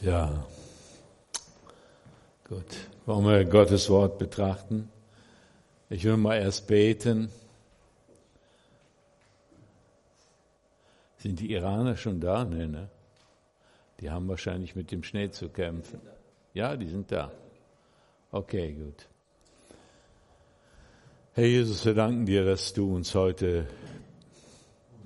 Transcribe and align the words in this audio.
Ja, 0.00 0.46
gut. 2.48 2.64
Wollen 3.04 3.26
wir 3.26 3.44
Gottes 3.44 3.90
Wort 3.90 4.18
betrachten? 4.18 4.88
Ich 5.90 6.04
will 6.04 6.16
mal 6.16 6.36
erst 6.36 6.66
beten. 6.66 7.30
Sind 11.18 11.38
die 11.38 11.52
Iraner 11.52 11.96
schon 11.96 12.18
da? 12.18 12.46
Nee, 12.46 12.66
ne? 12.66 12.88
Die 14.00 14.10
haben 14.10 14.26
wahrscheinlich 14.26 14.74
mit 14.74 14.90
dem 14.90 15.02
Schnee 15.02 15.30
zu 15.30 15.50
kämpfen. 15.50 16.00
Ja, 16.54 16.76
die 16.76 16.88
sind 16.88 17.12
da. 17.12 17.30
Okay, 18.32 18.72
gut. 18.72 19.06
Herr 21.34 21.44
Jesus, 21.44 21.84
wir 21.84 21.94
danken 21.94 22.24
dir, 22.24 22.46
dass 22.46 22.72
du 22.72 22.94
uns 22.94 23.14
heute 23.14 23.66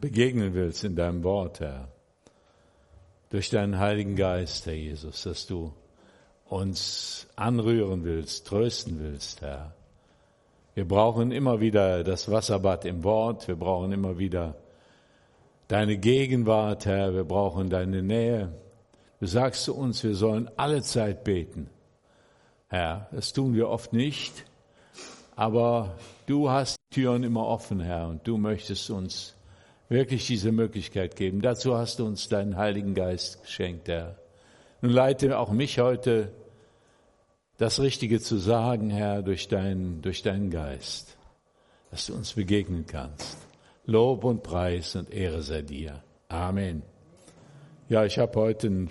begegnen 0.01 0.55
willst 0.55 0.85
in 0.85 0.95
deinem 0.95 1.25
Wort, 1.25 1.59
Herr 1.59 1.94
durch 3.35 3.51
deinen 3.51 3.81
Heiligen 3.81 4.15
Geist, 4.15 4.67
Herr 4.67 4.75
Jesus, 4.75 5.25
dass 5.25 5.49
du 5.49 5.73
uns 6.45 7.27
anrühren 7.35 8.05
willst, 8.05 8.47
trösten 8.47 9.01
willst, 9.01 9.43
Herr. 9.43 9.75
Wir 10.77 10.87
brauchen 10.87 11.33
immer 11.33 11.59
wieder 11.59 12.05
das 12.05 12.31
Wasserbad 12.31 12.85
im 12.85 13.03
Wort, 13.03 13.49
wir 13.49 13.57
brauchen 13.57 13.91
immer 13.91 14.19
wieder 14.19 14.55
deine 15.67 15.99
Gegenwart, 15.99 16.87
Herr, 16.87 17.13
wir 17.13 17.25
brauchen 17.25 17.71
deine 17.71 18.05
Nähe. 18.05 18.53
Du 19.19 19.27
sagst 19.27 19.65
zu 19.65 19.75
uns, 19.75 20.05
wir 20.05 20.15
sollen 20.15 20.49
alle 20.57 20.83
Zeit 20.83 21.25
beten. 21.25 21.69
Herr, 22.69 23.09
das 23.11 23.33
tun 23.33 23.53
wir 23.53 23.69
oft 23.69 23.93
nicht, 23.93 24.45
aber 25.35 25.97
du 26.27 26.51
hast 26.51 26.77
Türen 26.93 27.25
immer 27.25 27.49
offen, 27.49 27.81
Herr, 27.81 28.07
und 28.07 28.29
du 28.29 28.39
möchtest 28.39 28.91
uns 28.91 29.35
wirklich 29.89 30.27
diese 30.27 30.53
Möglichkeit 30.53 31.17
geben. 31.17 31.41
Dazu 31.41 31.77
hast 31.77 31.99
du 31.99 32.07
uns 32.07 32.29
deinen 32.29 32.57
Heiligen 32.57 32.95
Geist 32.95 33.43
geschenkt, 33.43 33.89
Herr. 33.89 34.17
Nun 34.81 34.93
leite 34.93 35.39
auch 35.39 35.51
mich 35.51 35.79
heute, 35.79 36.33
das 37.59 37.81
Richtige 37.81 38.21
zu 38.21 38.37
sagen, 38.37 38.91
Herr, 38.91 39.23
durch, 39.23 39.49
dein, 39.49 40.03
durch 40.03 40.23
deinen 40.23 40.51
Geist, 40.51 41.17
dass 41.91 42.07
du 42.07 42.15
uns 42.15 42.33
begegnen 42.33 42.87
kannst. 42.87 43.39
Lob 43.87 44.25
und 44.25 44.43
Preis 44.43 44.97
und 44.97 45.13
Ehre 45.13 45.43
sei 45.43 45.63
dir. 45.63 46.03
Amen. 46.29 46.83
Ja, 47.89 48.05
ich 48.05 48.19
habe 48.19 48.41
heute 48.41 48.69
ein, 48.69 48.89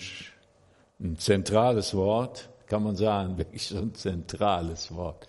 ein 1.00 1.18
zentrales 1.18 1.96
Wort, 1.96 2.50
kann 2.68 2.84
man 2.84 2.96
sagen, 2.96 3.38
wirklich 3.38 3.68
so 3.68 3.80
ein 3.80 3.96
zentrales 3.96 4.94
Wort. 4.94 5.28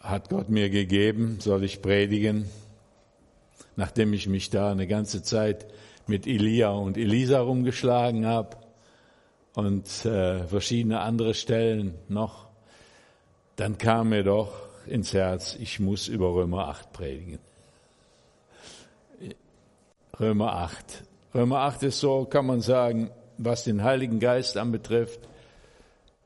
Hat 0.00 0.28
Gott 0.28 0.50
mir 0.50 0.68
gegeben, 0.68 1.38
soll 1.40 1.64
ich 1.64 1.80
predigen 1.80 2.48
nachdem 3.76 4.14
ich 4.14 4.26
mich 4.26 4.50
da 4.50 4.70
eine 4.70 4.86
ganze 4.86 5.22
Zeit 5.22 5.66
mit 6.06 6.26
Elia 6.26 6.70
und 6.70 6.96
Elisa 6.96 7.40
rumgeschlagen 7.40 8.26
habe 8.26 8.56
und 9.54 9.86
äh, 10.04 10.44
verschiedene 10.44 11.00
andere 11.00 11.34
Stellen 11.34 11.94
noch, 12.08 12.46
dann 13.56 13.78
kam 13.78 14.10
mir 14.10 14.24
doch 14.24 14.52
ins 14.86 15.12
Herz, 15.12 15.56
ich 15.60 15.80
muss 15.80 16.08
über 16.08 16.34
Römer 16.34 16.68
8 16.68 16.92
predigen. 16.92 17.38
Römer 20.18 20.52
8. 20.54 21.02
Römer 21.34 21.60
8 21.60 21.82
ist 21.84 22.00
so, 22.00 22.24
kann 22.24 22.46
man 22.46 22.62
sagen, 22.62 23.10
was 23.36 23.64
den 23.64 23.82
Heiligen 23.82 24.20
Geist 24.20 24.56
anbetrifft, 24.56 25.20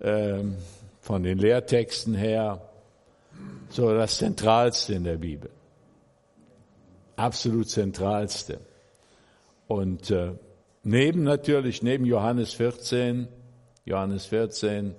ähm, 0.00 0.56
von 1.00 1.22
den 1.22 1.38
Lehrtexten 1.38 2.14
her, 2.14 2.60
so 3.70 3.92
das 3.92 4.18
Zentralste 4.18 4.94
in 4.94 5.04
der 5.04 5.16
Bibel 5.16 5.50
absolut 7.20 7.68
zentralste. 7.68 8.60
Und 9.68 10.10
äh, 10.10 10.32
neben 10.82 11.22
natürlich, 11.22 11.82
neben 11.82 12.04
Johannes 12.06 12.54
14, 12.54 13.28
Johannes 13.84 14.26
14, 14.26 14.94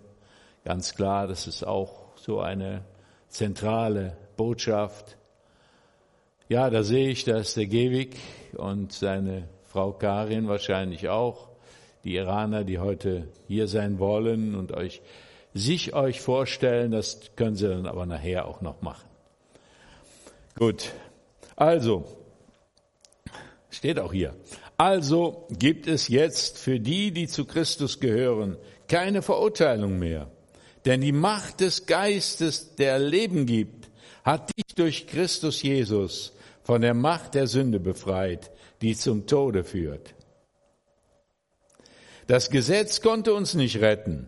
ganz 0.63 0.95
klar, 0.95 1.27
das 1.27 1.47
ist 1.47 1.65
auch 1.65 2.15
so 2.15 2.39
eine 2.39 2.83
zentrale 3.27 4.15
Botschaft. 4.37 5.17
Ja, 6.47 6.69
da 6.69 6.83
sehe 6.83 7.09
ich, 7.09 7.23
da 7.23 7.39
ist 7.39 7.57
der 7.57 7.67
Gewig 7.67 8.17
und 8.53 8.91
seine 8.93 9.47
Frau 9.63 9.93
Karin 9.93 10.47
wahrscheinlich 10.47 11.09
auch, 11.09 11.49
die 12.03 12.15
Iraner, 12.15 12.63
die 12.63 12.79
heute 12.79 13.27
hier 13.47 13.67
sein 13.67 13.99
wollen 13.99 14.55
und 14.55 14.71
euch, 14.73 15.01
sich 15.53 15.93
euch 15.93 16.21
vorstellen, 16.21 16.91
das 16.91 17.31
können 17.35 17.55
sie 17.55 17.67
dann 17.67 17.85
aber 17.85 18.05
nachher 18.05 18.47
auch 18.47 18.61
noch 18.61 18.81
machen. 18.81 19.07
Gut, 20.55 20.91
also, 21.55 22.05
steht 23.69 23.99
auch 23.99 24.13
hier, 24.13 24.35
also 24.77 25.47
gibt 25.51 25.87
es 25.87 26.07
jetzt 26.07 26.57
für 26.57 26.79
die, 26.79 27.11
die 27.11 27.27
zu 27.27 27.45
Christus 27.45 27.99
gehören, 27.99 28.57
keine 28.87 29.21
Verurteilung 29.21 29.99
mehr. 29.99 30.31
Denn 30.85 31.01
die 31.01 31.11
Macht 31.11 31.59
des 31.59 31.85
Geistes, 31.85 32.75
der 32.75 32.97
Leben 32.97 33.45
gibt, 33.45 33.89
hat 34.23 34.49
dich 34.57 34.75
durch 34.75 35.07
Christus 35.07 35.61
Jesus 35.61 36.33
von 36.63 36.81
der 36.81 36.93
Macht 36.93 37.35
der 37.35 37.47
Sünde 37.47 37.79
befreit, 37.79 38.51
die 38.81 38.95
zum 38.95 39.27
Tode 39.27 39.63
führt. 39.63 40.15
Das 42.27 42.49
Gesetz 42.49 43.01
konnte 43.01 43.33
uns 43.33 43.53
nicht 43.53 43.81
retten, 43.81 44.27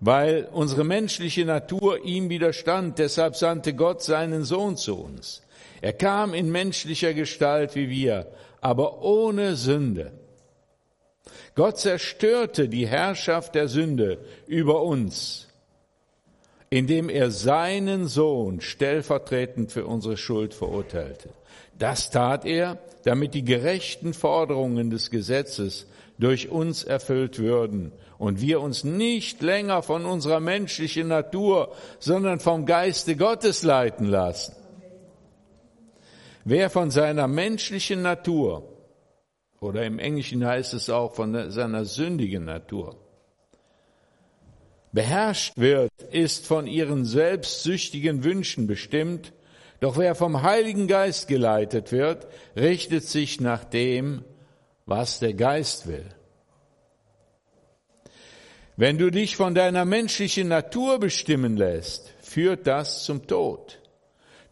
weil 0.00 0.48
unsere 0.52 0.82
menschliche 0.82 1.44
Natur 1.44 2.04
ihm 2.04 2.30
widerstand. 2.30 2.98
Deshalb 2.98 3.36
sandte 3.36 3.74
Gott 3.74 4.02
seinen 4.02 4.44
Sohn 4.44 4.76
zu 4.76 4.98
uns. 4.98 5.42
Er 5.84 5.92
kam 5.92 6.32
in 6.32 6.50
menschlicher 6.50 7.12
Gestalt 7.12 7.74
wie 7.74 7.90
wir, 7.90 8.28
aber 8.62 9.02
ohne 9.02 9.54
Sünde. 9.54 10.12
Gott 11.54 11.78
zerstörte 11.78 12.70
die 12.70 12.86
Herrschaft 12.86 13.54
der 13.54 13.68
Sünde 13.68 14.16
über 14.46 14.80
uns, 14.80 15.46
indem 16.70 17.10
er 17.10 17.30
seinen 17.30 18.06
Sohn 18.06 18.62
stellvertretend 18.62 19.72
für 19.72 19.84
unsere 19.84 20.16
Schuld 20.16 20.54
verurteilte. 20.54 21.28
Das 21.78 22.08
tat 22.08 22.46
er, 22.46 22.78
damit 23.02 23.34
die 23.34 23.44
gerechten 23.44 24.14
Forderungen 24.14 24.88
des 24.88 25.10
Gesetzes 25.10 25.86
durch 26.18 26.48
uns 26.48 26.82
erfüllt 26.84 27.38
würden 27.38 27.92
und 28.16 28.40
wir 28.40 28.62
uns 28.62 28.84
nicht 28.84 29.42
länger 29.42 29.82
von 29.82 30.06
unserer 30.06 30.40
menschlichen 30.40 31.08
Natur, 31.08 31.74
sondern 31.98 32.40
vom 32.40 32.64
Geiste 32.64 33.16
Gottes 33.16 33.64
leiten 33.64 34.06
lassen. 34.06 34.63
Wer 36.44 36.68
von 36.68 36.90
seiner 36.90 37.26
menschlichen 37.26 38.02
Natur, 38.02 38.68
oder 39.60 39.84
im 39.84 39.98
Englischen 39.98 40.44
heißt 40.44 40.74
es 40.74 40.90
auch 40.90 41.14
von 41.14 41.50
seiner 41.50 41.86
sündigen 41.86 42.44
Natur, 42.44 42.96
beherrscht 44.92 45.56
wird, 45.56 45.90
ist 46.12 46.46
von 46.46 46.66
ihren 46.66 47.06
selbstsüchtigen 47.06 48.24
Wünschen 48.24 48.66
bestimmt, 48.66 49.32
doch 49.80 49.96
wer 49.96 50.14
vom 50.14 50.42
Heiligen 50.42 50.86
Geist 50.86 51.28
geleitet 51.28 51.92
wird, 51.92 52.26
richtet 52.56 53.04
sich 53.04 53.40
nach 53.40 53.64
dem, 53.64 54.22
was 54.84 55.20
der 55.20 55.32
Geist 55.32 55.86
will. 55.86 56.06
Wenn 58.76 58.98
du 58.98 59.10
dich 59.10 59.36
von 59.36 59.54
deiner 59.54 59.84
menschlichen 59.84 60.48
Natur 60.48 60.98
bestimmen 60.98 61.56
lässt, 61.56 62.12
führt 62.20 62.66
das 62.66 63.04
zum 63.04 63.26
Tod. 63.26 63.80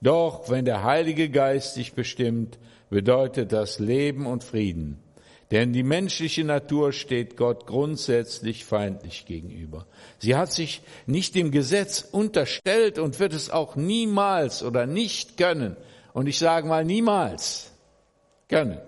Doch 0.03 0.51
wenn 0.51 0.65
der 0.65 0.83
Heilige 0.83 1.31
Geist 1.31 1.77
dich 1.77 1.95
bestimmt, 1.95 2.59
bedeutet 2.91 3.53
das 3.53 3.79
Leben 3.79 4.27
und 4.27 4.43
Frieden. 4.43 4.99
Denn 5.53 5.73
die 5.73 5.83
menschliche 5.83 6.45
Natur 6.45 6.93
steht 6.93 7.37
Gott 7.37 7.67
grundsätzlich 7.67 8.65
feindlich 8.65 9.27
gegenüber. 9.27 9.87
Sie 10.19 10.35
hat 10.35 10.51
sich 10.51 10.83
nicht 11.07 11.35
dem 11.35 11.51
Gesetz 11.51 12.09
unterstellt 12.11 12.99
und 12.99 13.21
wird 13.21 13.33
es 13.33 13.51
auch 13.51 13.77
niemals 13.77 14.63
oder 14.63 14.87
nicht 14.87 15.37
können. 15.37 15.77
Und 16.15 16.27
ich 16.27 16.39
sage 16.39 16.67
mal 16.67 16.85
niemals 16.85 17.71
können. 18.49 18.81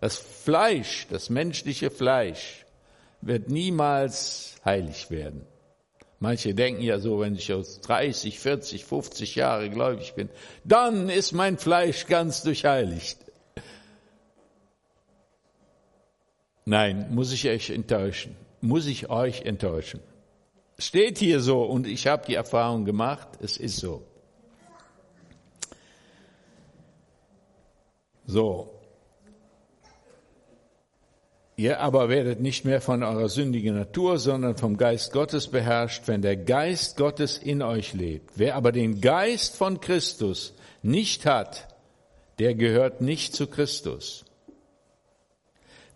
Das 0.00 0.16
Fleisch, 0.16 1.06
das 1.10 1.30
menschliche 1.30 1.90
Fleisch 1.90 2.64
wird 3.20 3.50
niemals 3.50 4.56
heilig 4.64 5.10
werden. 5.10 5.46
Manche 6.18 6.54
denken 6.54 6.82
ja 6.82 6.98
so, 6.98 7.20
wenn 7.20 7.34
ich 7.34 7.52
aus 7.52 7.80
30, 7.82 8.38
40, 8.38 8.84
50 8.84 9.34
Jahre 9.34 9.68
gläubig 9.68 10.14
bin, 10.14 10.30
dann 10.64 11.10
ist 11.10 11.32
mein 11.32 11.58
Fleisch 11.58 12.06
ganz 12.06 12.42
durchheiligt. 12.42 13.18
Nein, 16.64 17.14
muss 17.14 17.32
ich 17.32 17.46
euch 17.48 17.70
enttäuschen. 17.70 18.34
Muss 18.60 18.86
ich 18.86 19.10
euch 19.10 19.42
enttäuschen. 19.42 20.00
Steht 20.78 21.18
hier 21.18 21.40
so 21.40 21.62
und 21.62 21.86
ich 21.86 22.06
habe 22.06 22.26
die 22.26 22.34
Erfahrung 22.34 22.84
gemacht, 22.84 23.28
es 23.40 23.56
ist 23.56 23.76
so. 23.76 24.02
So, 28.26 28.75
Ihr 31.58 31.80
aber 31.80 32.10
werdet 32.10 32.40
nicht 32.40 32.66
mehr 32.66 32.82
von 32.82 33.02
eurer 33.02 33.30
sündigen 33.30 33.76
Natur, 33.76 34.18
sondern 34.18 34.58
vom 34.58 34.76
Geist 34.76 35.10
Gottes 35.14 35.48
beherrscht, 35.48 36.02
wenn 36.06 36.20
der 36.20 36.36
Geist 36.36 36.98
Gottes 36.98 37.38
in 37.38 37.62
euch 37.62 37.94
lebt. 37.94 38.32
Wer 38.36 38.56
aber 38.56 38.72
den 38.72 39.00
Geist 39.00 39.56
von 39.56 39.80
Christus 39.80 40.52
nicht 40.82 41.24
hat, 41.24 41.66
der 42.38 42.54
gehört 42.54 43.00
nicht 43.00 43.34
zu 43.34 43.46
Christus. 43.46 44.26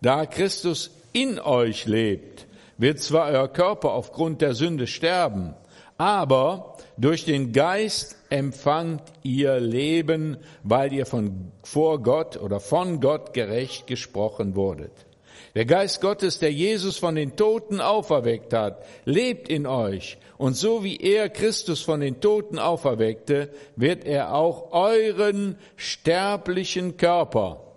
Da 0.01 0.25
Christus 0.25 0.89
in 1.13 1.39
euch 1.39 1.85
lebt, 1.85 2.47
wird 2.79 2.97
zwar 2.99 3.29
euer 3.29 3.47
Körper 3.47 3.91
aufgrund 3.91 4.41
der 4.41 4.55
Sünde 4.55 4.87
sterben, 4.87 5.53
aber 5.99 6.75
durch 6.97 7.25
den 7.25 7.53
Geist 7.53 8.17
empfangt 8.31 9.03
ihr 9.21 9.59
Leben, 9.59 10.37
weil 10.63 10.91
ihr 10.91 11.05
von 11.05 11.51
vor 11.61 12.01
Gott 12.01 12.37
oder 12.37 12.59
von 12.59 12.99
Gott 12.99 13.35
gerecht 13.35 13.85
gesprochen 13.85 14.55
wurdet. 14.55 15.05
Der 15.53 15.65
Geist 15.65 15.99
Gottes, 15.99 16.39
der 16.39 16.51
Jesus 16.51 16.97
von 16.97 17.15
den 17.15 17.35
Toten 17.35 17.81
auferweckt 17.81 18.53
hat, 18.53 18.85
lebt 19.03 19.49
in 19.49 19.67
euch. 19.67 20.17
Und 20.37 20.55
so 20.55 20.83
wie 20.83 20.97
er 20.97 21.29
Christus 21.29 21.81
von 21.81 21.99
den 21.99 22.21
Toten 22.21 22.57
auferweckte, 22.57 23.49
wird 23.75 24.05
er 24.05 24.33
auch 24.33 24.71
euren 24.71 25.57
sterblichen 25.75 26.95
Körper 26.95 27.67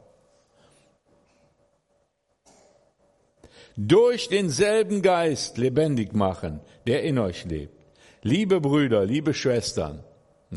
durch 3.76 4.28
denselben 4.28 5.02
Geist 5.02 5.58
lebendig 5.58 6.14
machen, 6.14 6.60
der 6.86 7.02
in 7.02 7.18
euch 7.18 7.44
lebt. 7.44 7.74
Liebe 8.22 8.60
Brüder, 8.60 9.04
liebe 9.04 9.34
Schwestern, 9.34 10.03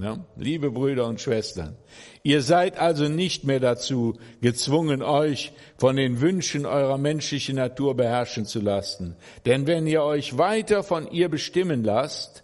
ja, 0.02 0.26
liebe 0.36 0.72
Brüder 0.72 1.08
und 1.08 1.22
Schwestern, 1.22 1.76
ihr 2.24 2.42
seid 2.42 2.78
also 2.78 3.08
nicht 3.08 3.44
mehr 3.44 3.60
dazu 3.60 4.18
gezwungen, 4.42 5.02
euch 5.02 5.54
von 5.78 5.96
den 5.96 6.22
Wünschen 6.22 6.66
eurer 6.66 6.98
menschlichen 6.98 7.56
Natur 7.56 7.96
beherrschen 7.96 8.46
zu 8.46 8.60
lassen. 8.60 9.16
Denn 9.46 9.68
wenn 9.68 9.88
ihr 9.88 10.04
euch 10.04 10.38
weiter 10.38 10.84
von 10.84 11.10
ihr 11.12 11.30
bestimmen 11.30 11.84
lasst, 11.84 12.44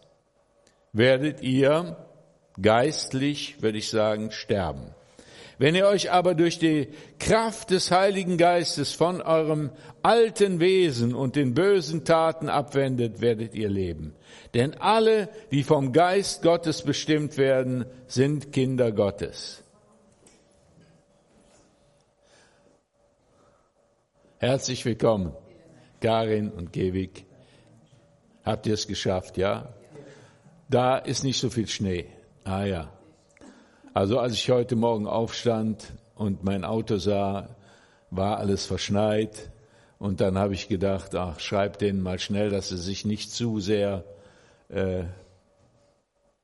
werdet 0.94 1.42
ihr 1.42 1.98
geistlich, 2.62 3.62
würde 3.62 3.78
ich 3.78 3.90
sagen, 3.90 4.32
sterben. 4.32 4.94
Wenn 5.58 5.76
ihr 5.76 5.88
euch 5.88 6.12
aber 6.12 6.34
durch 6.34 6.58
die 6.58 6.88
Kraft 7.20 7.70
des 7.70 7.92
Heiligen 7.92 8.38
Geistes 8.38 8.94
von 8.94 9.22
eurem 9.22 9.70
alten 10.02 10.60
Wesen 10.60 11.14
und 11.14 11.36
den 11.36 11.54
bösen 11.54 12.06
Taten 12.06 12.50
abwendet, 12.50 13.22
werdet 13.22 13.54
ihr 13.54 13.70
leben. 13.70 14.16
Denn 14.54 14.74
alle, 14.76 15.30
die 15.52 15.64
vom 15.64 15.94
Geist 15.94 16.42
Gottes 16.42 16.82
bestimmt 16.82 17.38
werden, 17.38 17.86
sind 18.08 18.52
Kinder 18.52 18.92
Gottes. 18.92 19.64
Herzlich 24.40 24.84
willkommen, 24.84 25.34
Karin 26.02 26.52
und 26.52 26.74
Gewig. 26.74 27.26
Habt 28.44 28.68
ihr 28.68 28.74
es 28.74 28.88
geschafft, 28.88 29.38
ja? 29.38 29.74
Da 30.70 30.98
ist 30.98 31.24
nicht 31.24 31.40
so 31.40 31.50
viel 31.50 31.68
Schnee. 31.68 32.08
Ah 32.44 32.66
ja. 32.66 32.92
Also 33.94 34.18
als 34.20 34.34
ich 34.34 34.50
heute 34.50 34.76
Morgen 34.76 35.06
aufstand 35.06 35.94
und 36.16 36.44
mein 36.44 36.64
Auto 36.64 36.98
sah, 36.98 37.56
war 38.10 38.38
alles 38.38 38.66
verschneit. 38.66 39.52
Und 40.00 40.20
dann 40.20 40.38
habe 40.38 40.56
ich 40.56 40.68
gedacht, 40.68 41.16
ach, 41.16 41.40
schreib 41.40 41.78
denen 41.78 42.02
mal 42.02 42.18
schnell, 42.20 42.50
dass 42.50 42.70
sie 42.70 42.78
sich 42.78 43.06
nicht 43.06 43.32
zu 43.32 43.60
sehr 43.60 44.04
äh, 44.70 45.04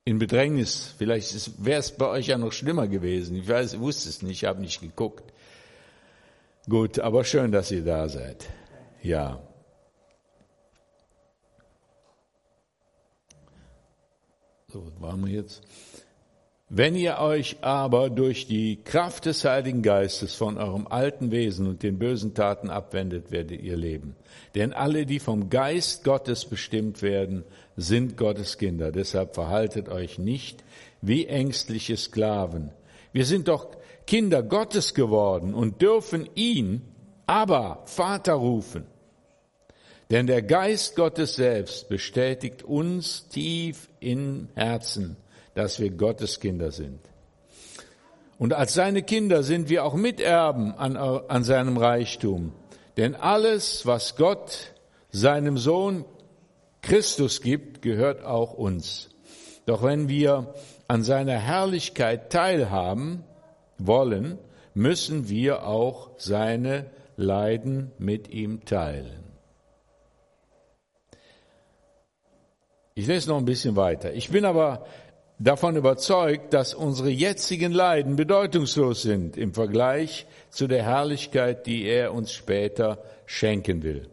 in 0.04 0.18
Bedrängnis, 0.18 0.94
vielleicht 0.96 1.64
wäre 1.64 1.78
es 1.78 1.90
bei 1.92 2.06
euch 2.06 2.28
ja 2.28 2.38
noch 2.38 2.52
schlimmer 2.52 2.88
gewesen. 2.88 3.36
Ich 3.36 3.48
weiß, 3.48 3.74
ich 3.74 3.80
wusste 3.80 4.08
es 4.08 4.22
nicht, 4.22 4.42
ich 4.42 4.48
habe 4.48 4.60
nicht 4.60 4.80
geguckt. 4.80 5.32
Gut, 6.68 6.98
aber 6.98 7.24
schön, 7.24 7.52
dass 7.52 7.70
ihr 7.70 7.84
da 7.84 8.08
seid. 8.08 8.48
Ja. 9.02 9.40
So, 14.68 14.90
waren 15.00 15.26
wir 15.26 15.32
jetzt? 15.32 15.62
Wenn 16.72 16.94
ihr 16.94 17.18
euch 17.18 17.56
aber 17.62 18.10
durch 18.10 18.46
die 18.46 18.76
Kraft 18.84 19.26
des 19.26 19.44
Heiligen 19.44 19.82
Geistes 19.82 20.36
von 20.36 20.56
eurem 20.56 20.86
alten 20.86 21.32
Wesen 21.32 21.66
und 21.66 21.82
den 21.82 21.98
bösen 21.98 22.32
Taten 22.32 22.70
abwendet, 22.70 23.32
werdet 23.32 23.60
ihr 23.60 23.76
leben. 23.76 24.14
Denn 24.54 24.72
alle, 24.72 25.04
die 25.04 25.18
vom 25.18 25.50
Geist 25.50 26.04
Gottes 26.04 26.44
bestimmt 26.44 27.02
werden, 27.02 27.42
sind 27.76 28.16
Gottes 28.16 28.56
Kinder. 28.56 28.92
Deshalb 28.92 29.34
verhaltet 29.34 29.88
euch 29.88 30.20
nicht 30.20 30.62
wie 31.02 31.26
ängstliche 31.26 31.96
Sklaven. 31.96 32.70
Wir 33.12 33.24
sind 33.24 33.48
doch 33.48 33.76
Kinder 34.06 34.44
Gottes 34.44 34.94
geworden 34.94 35.54
und 35.54 35.82
dürfen 35.82 36.28
ihn 36.36 36.82
aber 37.26 37.82
Vater 37.86 38.34
rufen. 38.34 38.86
Denn 40.12 40.28
der 40.28 40.42
Geist 40.42 40.94
Gottes 40.94 41.34
selbst 41.34 41.88
bestätigt 41.88 42.62
uns 42.62 43.26
tief 43.26 43.88
im 43.98 44.46
Herzen, 44.54 45.16
dass 45.60 45.78
wir 45.78 45.90
Gottes 45.90 46.40
Kinder 46.40 46.70
sind. 46.70 47.00
Und 48.38 48.54
als 48.54 48.72
seine 48.72 49.02
Kinder 49.02 49.42
sind 49.42 49.68
wir 49.68 49.84
auch 49.84 49.92
Miterben 49.92 50.72
an, 50.72 50.96
an 50.96 51.44
seinem 51.44 51.76
Reichtum. 51.76 52.54
Denn 52.96 53.14
alles, 53.14 53.84
was 53.84 54.16
Gott 54.16 54.72
seinem 55.10 55.58
Sohn 55.58 56.06
Christus 56.80 57.42
gibt, 57.42 57.82
gehört 57.82 58.24
auch 58.24 58.54
uns. 58.54 59.10
Doch 59.66 59.82
wenn 59.82 60.08
wir 60.08 60.54
an 60.88 61.02
seiner 61.02 61.36
Herrlichkeit 61.36 62.32
teilhaben 62.32 63.22
wollen, 63.76 64.38
müssen 64.72 65.28
wir 65.28 65.66
auch 65.66 66.12
seine 66.16 66.86
Leiden 67.16 67.92
mit 67.98 68.30
ihm 68.30 68.64
teilen. 68.64 69.24
Ich 72.94 73.06
lese 73.06 73.28
noch 73.28 73.36
ein 73.36 73.44
bisschen 73.44 73.76
weiter. 73.76 74.14
Ich 74.14 74.30
bin 74.30 74.46
aber 74.46 74.86
davon 75.40 75.74
überzeugt, 75.76 76.52
dass 76.52 76.74
unsere 76.74 77.08
jetzigen 77.08 77.72
Leiden 77.72 78.16
bedeutungslos 78.16 79.02
sind 79.02 79.36
im 79.36 79.54
Vergleich 79.54 80.26
zu 80.50 80.68
der 80.68 80.84
Herrlichkeit, 80.84 81.66
die 81.66 81.84
er 81.84 82.12
uns 82.12 82.32
später 82.32 83.02
schenken 83.26 83.82
will. 83.82 84.08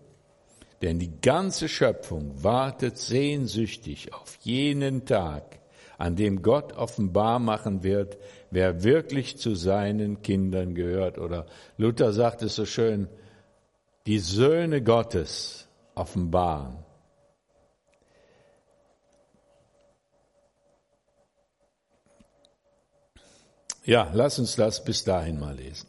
Denn 0.81 0.99
die 0.99 1.19
ganze 1.21 1.67
Schöpfung 1.67 2.43
wartet 2.43 2.97
sehnsüchtig 2.97 4.13
auf 4.13 4.37
jenen 4.41 5.05
Tag, 5.05 5.59
an 5.97 6.15
dem 6.15 6.43
Gott 6.43 6.73
offenbar 6.73 7.39
machen 7.39 7.83
wird, 7.83 8.17
wer 8.51 8.83
wirklich 8.83 9.37
zu 9.37 9.55
seinen 9.55 10.21
Kindern 10.21 10.75
gehört. 10.75 11.17
Oder 11.17 11.47
Luther 11.77 12.13
sagt 12.13 12.43
es 12.43 12.55
so 12.55 12.65
schön, 12.65 13.07
die 14.05 14.19
Söhne 14.19 14.81
Gottes 14.83 15.67
offenbaren. 15.95 16.86
Ja, 23.87 24.11
lass 24.13 24.37
uns 24.37 24.57
das 24.57 24.83
bis 24.83 25.05
dahin 25.05 25.39
mal 25.39 25.55
lesen. 25.55 25.87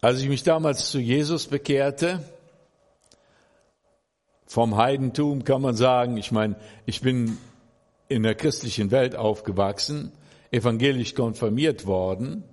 Als 0.00 0.20
ich 0.20 0.28
mich 0.28 0.44
damals 0.44 0.88
zu 0.88 1.00
Jesus 1.00 1.48
bekehrte, 1.48 2.22
vom 4.46 4.76
Heidentum 4.76 5.42
kann 5.42 5.60
man 5.60 5.74
sagen, 5.74 6.18
ich 6.18 6.30
meine, 6.30 6.54
ich 6.84 7.00
bin 7.00 7.36
in 8.06 8.22
der 8.22 8.36
christlichen 8.36 8.92
Welt 8.92 9.16
aufgewachsen, 9.16 10.12
evangelisch 10.52 11.16
konfirmiert 11.16 11.84
worden, 11.84 12.44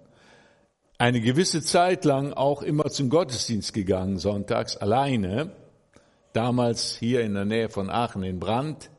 eine 0.97 1.21
gewisse 1.21 1.61
Zeit 1.61 2.03
lang 2.03 2.33
auch 2.33 2.63
immer 2.63 2.85
zum 2.85 3.09
Gottesdienst 3.09 3.73
gegangen, 3.73 4.17
sonntags 4.17 4.75
alleine, 4.75 5.51
damals 6.31 6.95
hier 6.95 7.21
in 7.21 7.35
der 7.35 7.45
Nähe 7.45 7.69
von 7.69 7.91
Aachen 7.91 8.23
in 8.23 8.39
Brand, 8.39 8.89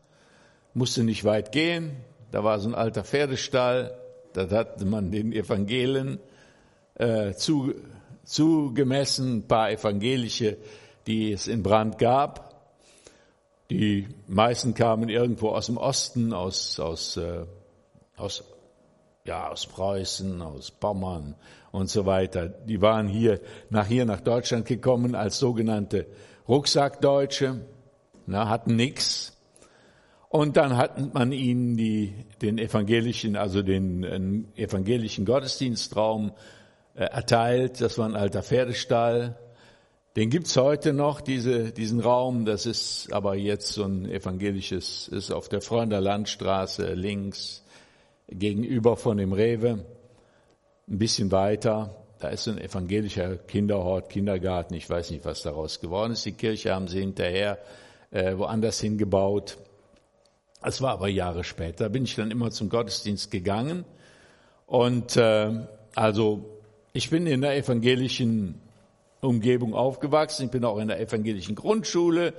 musste 0.74 1.04
nicht 1.04 1.24
weit 1.24 1.52
gehen. 1.52 1.92
Da 2.30 2.44
war 2.44 2.58
so 2.58 2.68
ein 2.68 2.74
alter 2.74 3.04
Pferdestall. 3.04 3.96
Da 4.32 4.50
hatte 4.50 4.84
man 4.84 5.10
den 5.10 5.32
Evangelien 5.32 6.18
äh, 6.96 7.32
zu, 7.34 7.74
zugemessen, 8.24 9.38
ein 9.38 9.48
paar 9.48 9.70
evangelische, 9.70 10.56
die 11.06 11.32
es 11.32 11.46
in 11.46 11.62
Brand 11.62 11.98
gab. 11.98 12.54
Die 13.70 14.08
meisten 14.26 14.74
kamen 14.74 15.08
irgendwo 15.08 15.50
aus 15.50 15.66
dem 15.66 15.76
Osten, 15.76 16.32
aus, 16.32 16.78
aus, 16.80 17.16
äh, 17.16 17.44
aus, 18.16 18.44
ja, 19.24 19.48
aus 19.48 19.66
Preußen, 19.66 20.42
aus 20.42 20.70
Pommern 20.70 21.34
und 21.72 21.88
so 21.88 22.04
weiter. 22.04 22.48
Die 22.48 22.80
waren 22.82 23.08
hier 23.08 23.40
nach 23.70 23.86
hier 23.86 24.04
nach 24.04 24.20
Deutschland 24.20 24.66
gekommen 24.66 25.14
als 25.14 25.38
sogenannte 25.38 26.06
Rucksackdeutsche, 26.46 27.60
na, 28.26 28.48
hatten 28.48 28.76
nichts, 28.76 29.33
und 30.34 30.56
dann 30.56 30.76
hat 30.76 31.14
man 31.14 31.30
ihnen 31.30 31.76
die, 31.76 32.12
den 32.42 32.58
evangelischen, 32.58 33.36
also 33.36 33.62
den 33.62 34.02
äh, 34.56 34.62
evangelischen 34.64 35.26
Gottesdienstraum 35.26 36.32
äh, 36.96 37.04
erteilt. 37.04 37.80
Das 37.80 37.98
war 37.98 38.08
ein 38.08 38.16
alter 38.16 38.42
Pferdestall. 38.42 39.38
Den 40.16 40.30
gibt's 40.30 40.56
heute 40.56 40.92
noch, 40.92 41.20
diese, 41.20 41.70
diesen 41.70 42.00
Raum. 42.00 42.46
Das 42.46 42.66
ist 42.66 43.12
aber 43.12 43.36
jetzt 43.36 43.74
so 43.74 43.84
ein 43.84 44.10
evangelisches, 44.10 45.06
ist 45.06 45.30
auf 45.30 45.48
der 45.48 45.60
Freunde 45.60 46.00
Landstraße 46.00 46.94
links 46.94 47.62
gegenüber 48.28 48.96
von 48.96 49.18
dem 49.18 49.32
Rewe. 49.32 49.84
Ein 50.88 50.98
bisschen 50.98 51.30
weiter. 51.30 51.94
Da 52.18 52.30
ist 52.30 52.48
ein 52.48 52.58
evangelischer 52.58 53.36
Kinderhort, 53.36 54.08
Kindergarten. 54.08 54.74
Ich 54.74 54.90
weiß 54.90 55.12
nicht, 55.12 55.24
was 55.24 55.42
daraus 55.42 55.78
geworden 55.78 56.14
ist. 56.14 56.26
Die 56.26 56.32
Kirche 56.32 56.74
haben 56.74 56.88
sie 56.88 56.98
hinterher 56.98 57.56
äh, 58.10 58.36
woanders 58.36 58.80
hingebaut. 58.80 59.58
Es 60.66 60.80
war 60.80 60.92
aber 60.92 61.08
Jahre 61.08 61.44
später, 61.44 61.90
bin 61.90 62.04
ich 62.04 62.16
dann 62.16 62.30
immer 62.30 62.50
zum 62.50 62.70
Gottesdienst 62.70 63.30
gegangen 63.30 63.84
und 64.66 65.16
äh, 65.16 65.50
also 65.94 66.60
ich 66.94 67.10
bin 67.10 67.26
in 67.26 67.42
der 67.42 67.56
evangelischen 67.56 68.60
Umgebung 69.20 69.74
aufgewachsen. 69.74 70.46
Ich 70.46 70.50
bin 70.50 70.64
auch 70.64 70.78
in 70.78 70.88
der 70.88 71.00
evangelischen 71.00 71.54
Grundschule 71.54 72.32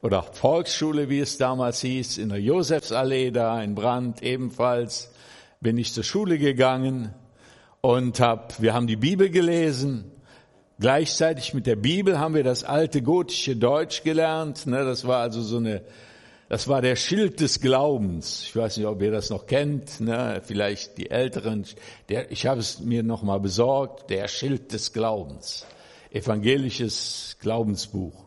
oder 0.00 0.22
Volksschule, 0.22 1.08
wie 1.08 1.20
es 1.20 1.38
damals 1.38 1.80
hieß, 1.80 2.18
in 2.18 2.28
der 2.28 2.40
Josefsallee 2.40 3.30
da 3.30 3.62
in 3.62 3.74
Brand 3.74 4.22
ebenfalls 4.22 5.12
bin 5.60 5.78
ich 5.78 5.92
zur 5.92 6.04
Schule 6.04 6.38
gegangen 6.38 7.14
und 7.80 8.20
hab, 8.20 8.60
wir 8.60 8.74
haben 8.74 8.86
die 8.86 8.96
Bibel 8.96 9.30
gelesen. 9.30 10.10
Gleichzeitig 10.78 11.54
mit 11.54 11.66
der 11.66 11.76
Bibel 11.76 12.18
haben 12.18 12.34
wir 12.34 12.44
das 12.44 12.64
alte 12.64 13.02
gotische 13.02 13.56
Deutsch 13.56 14.02
gelernt. 14.02 14.66
Ne, 14.66 14.84
das 14.84 15.06
war 15.06 15.20
also 15.20 15.40
so 15.40 15.58
eine, 15.58 15.82
das 16.52 16.68
war 16.68 16.82
der 16.82 16.96
Schild 16.96 17.40
des 17.40 17.62
Glaubens. 17.62 18.42
Ich 18.42 18.54
weiß 18.54 18.76
nicht, 18.76 18.86
ob 18.86 19.00
ihr 19.00 19.10
das 19.10 19.30
noch 19.30 19.46
kennt. 19.46 20.02
Ne, 20.02 20.42
vielleicht 20.44 20.98
die 20.98 21.10
Älteren. 21.10 21.64
Der, 22.10 22.30
ich 22.30 22.44
habe 22.44 22.60
es 22.60 22.78
mir 22.78 23.02
noch 23.02 23.22
mal 23.22 23.40
besorgt. 23.40 24.10
Der 24.10 24.28
Schild 24.28 24.70
des 24.70 24.92
Glaubens, 24.92 25.64
evangelisches 26.10 27.38
Glaubensbuch. 27.40 28.26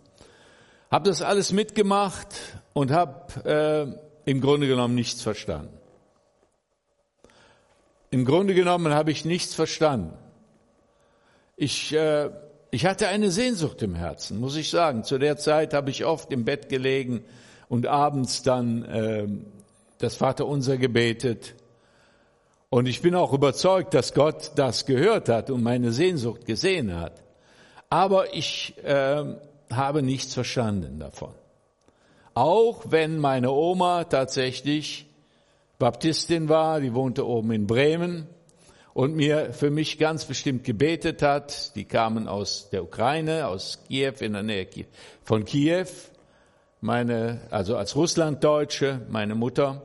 Hab 0.90 1.04
das 1.04 1.22
alles 1.22 1.52
mitgemacht 1.52 2.30
und 2.74 2.90
habe 2.90 3.96
äh, 4.26 4.32
im 4.32 4.42
Grunde 4.42 4.66
genommen 4.66 4.96
nichts 4.96 5.22
verstanden. 5.22 5.78
Im 8.10 8.26
Grunde 8.26 8.56
genommen 8.56 8.92
habe 8.92 9.12
ich 9.12 9.24
nichts 9.24 9.54
verstanden. 9.54 10.18
Ich, 11.58 11.94
äh, 11.94 12.32
ich 12.72 12.88
hatte 12.88 13.08
eine 13.08 13.30
Sehnsucht 13.30 13.84
im 13.84 13.94
Herzen, 13.94 14.40
muss 14.40 14.56
ich 14.56 14.72
sagen. 14.72 15.04
Zu 15.04 15.20
der 15.20 15.38
Zeit 15.38 15.76
habe 15.76 15.92
ich 15.92 16.06
oft 16.06 16.34
im 16.34 16.44
Bett 16.44 16.70
gelegen 16.70 17.24
und 17.68 17.88
abends 17.88 18.44
dann 18.44 18.84
äh, 18.86 19.28
das 19.98 20.16
Vaterunser 20.16 20.78
gebetet. 20.78 21.56
Und 22.70 22.88
ich 22.88 23.02
bin 23.02 23.16
auch 23.16 23.34
überzeugt, 23.34 23.94
dass 23.94 24.14
Gott 24.14 24.52
das 24.56 24.86
gehört 24.86 25.30
hat 25.30 25.50
und 25.50 25.64
meine 25.64 25.92
Sehnsucht 25.92 26.46
gesehen 26.46 26.96
hat. 26.96 27.24
Aber 27.90 28.34
ich 28.34 28.76
äh, 28.84 29.24
habe 29.72 30.02
nichts 30.02 30.34
verstanden 30.34 31.00
davon. 31.00 31.34
Auch 32.34 32.84
wenn 32.90 33.18
meine 33.18 33.52
Oma 33.52 34.04
tatsächlich 34.04 35.06
Baptistin 35.80 36.50
war, 36.50 36.82
die 36.82 36.94
wohnte 36.94 37.26
oben 37.26 37.52
in 37.52 37.68
Bremen 37.68 38.28
und 38.94 39.16
mir 39.16 39.54
für 39.54 39.70
mich 39.70 39.98
ganz 39.98 40.26
bestimmt 40.26 40.64
gebetet 40.64 41.22
hat. 41.22 41.76
Die 41.76 41.86
kamen 41.86 42.28
aus 42.28 42.70
der 42.70 42.84
Ukraine, 42.84 43.48
aus 43.48 43.80
Kiew, 43.88 44.16
in 44.20 44.34
der 44.34 44.44
Nähe 44.44 44.68
von 45.24 45.46
Kiew. 45.46 45.88
Meine, 46.86 47.42
also 47.50 47.78
als 47.78 47.96
Russlanddeutsche, 47.96 49.02
meine 49.10 49.34
Mutter 49.34 49.82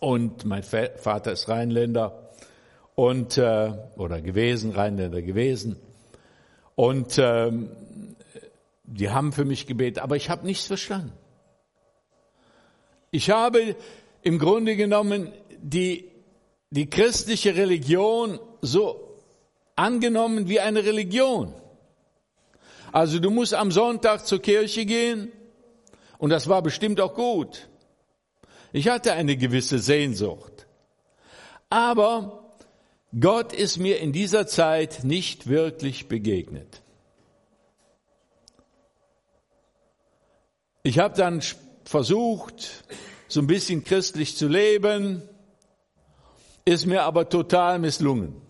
und 0.00 0.46
mein 0.46 0.62
Vater 0.62 1.32
ist 1.32 1.50
Rheinländer 1.50 2.30
und 2.94 3.36
äh, 3.36 3.70
oder 3.98 4.22
gewesen, 4.22 4.70
Rheinländer 4.70 5.20
gewesen. 5.20 5.76
Und 6.74 7.18
ähm, 7.18 7.68
die 8.84 9.10
haben 9.10 9.34
für 9.34 9.44
mich 9.44 9.66
gebetet, 9.66 10.02
aber 10.02 10.16
ich 10.16 10.30
habe 10.30 10.46
nichts 10.46 10.64
verstanden. 10.64 11.12
Ich 13.10 13.28
habe 13.28 13.76
im 14.22 14.38
Grunde 14.38 14.76
genommen 14.76 15.32
die, 15.60 16.10
die 16.70 16.88
christliche 16.88 17.56
Religion 17.56 18.40
so 18.62 19.18
angenommen 19.76 20.48
wie 20.48 20.60
eine 20.60 20.82
Religion. 20.82 21.52
Also 22.90 23.18
du 23.18 23.30
musst 23.30 23.52
am 23.52 23.70
Sonntag 23.70 24.24
zur 24.24 24.40
Kirche 24.40 24.86
gehen 24.86 25.30
und 26.18 26.30
das 26.30 26.48
war 26.48 26.62
bestimmt 26.62 27.00
auch 27.00 27.14
gut. 27.14 27.68
Ich 28.72 28.88
hatte 28.88 29.12
eine 29.12 29.36
gewisse 29.36 29.78
Sehnsucht. 29.78 30.66
Aber 31.70 32.50
Gott 33.18 33.52
ist 33.52 33.78
mir 33.78 34.00
in 34.00 34.12
dieser 34.12 34.46
Zeit 34.46 35.04
nicht 35.04 35.46
wirklich 35.46 36.08
begegnet. 36.08 36.82
Ich 40.82 40.98
habe 40.98 41.16
dann 41.16 41.40
versucht, 41.84 42.84
so 43.28 43.40
ein 43.40 43.46
bisschen 43.46 43.84
christlich 43.84 44.36
zu 44.36 44.48
leben, 44.48 45.22
ist 46.64 46.86
mir 46.86 47.02
aber 47.02 47.28
total 47.28 47.78
misslungen. 47.78 48.40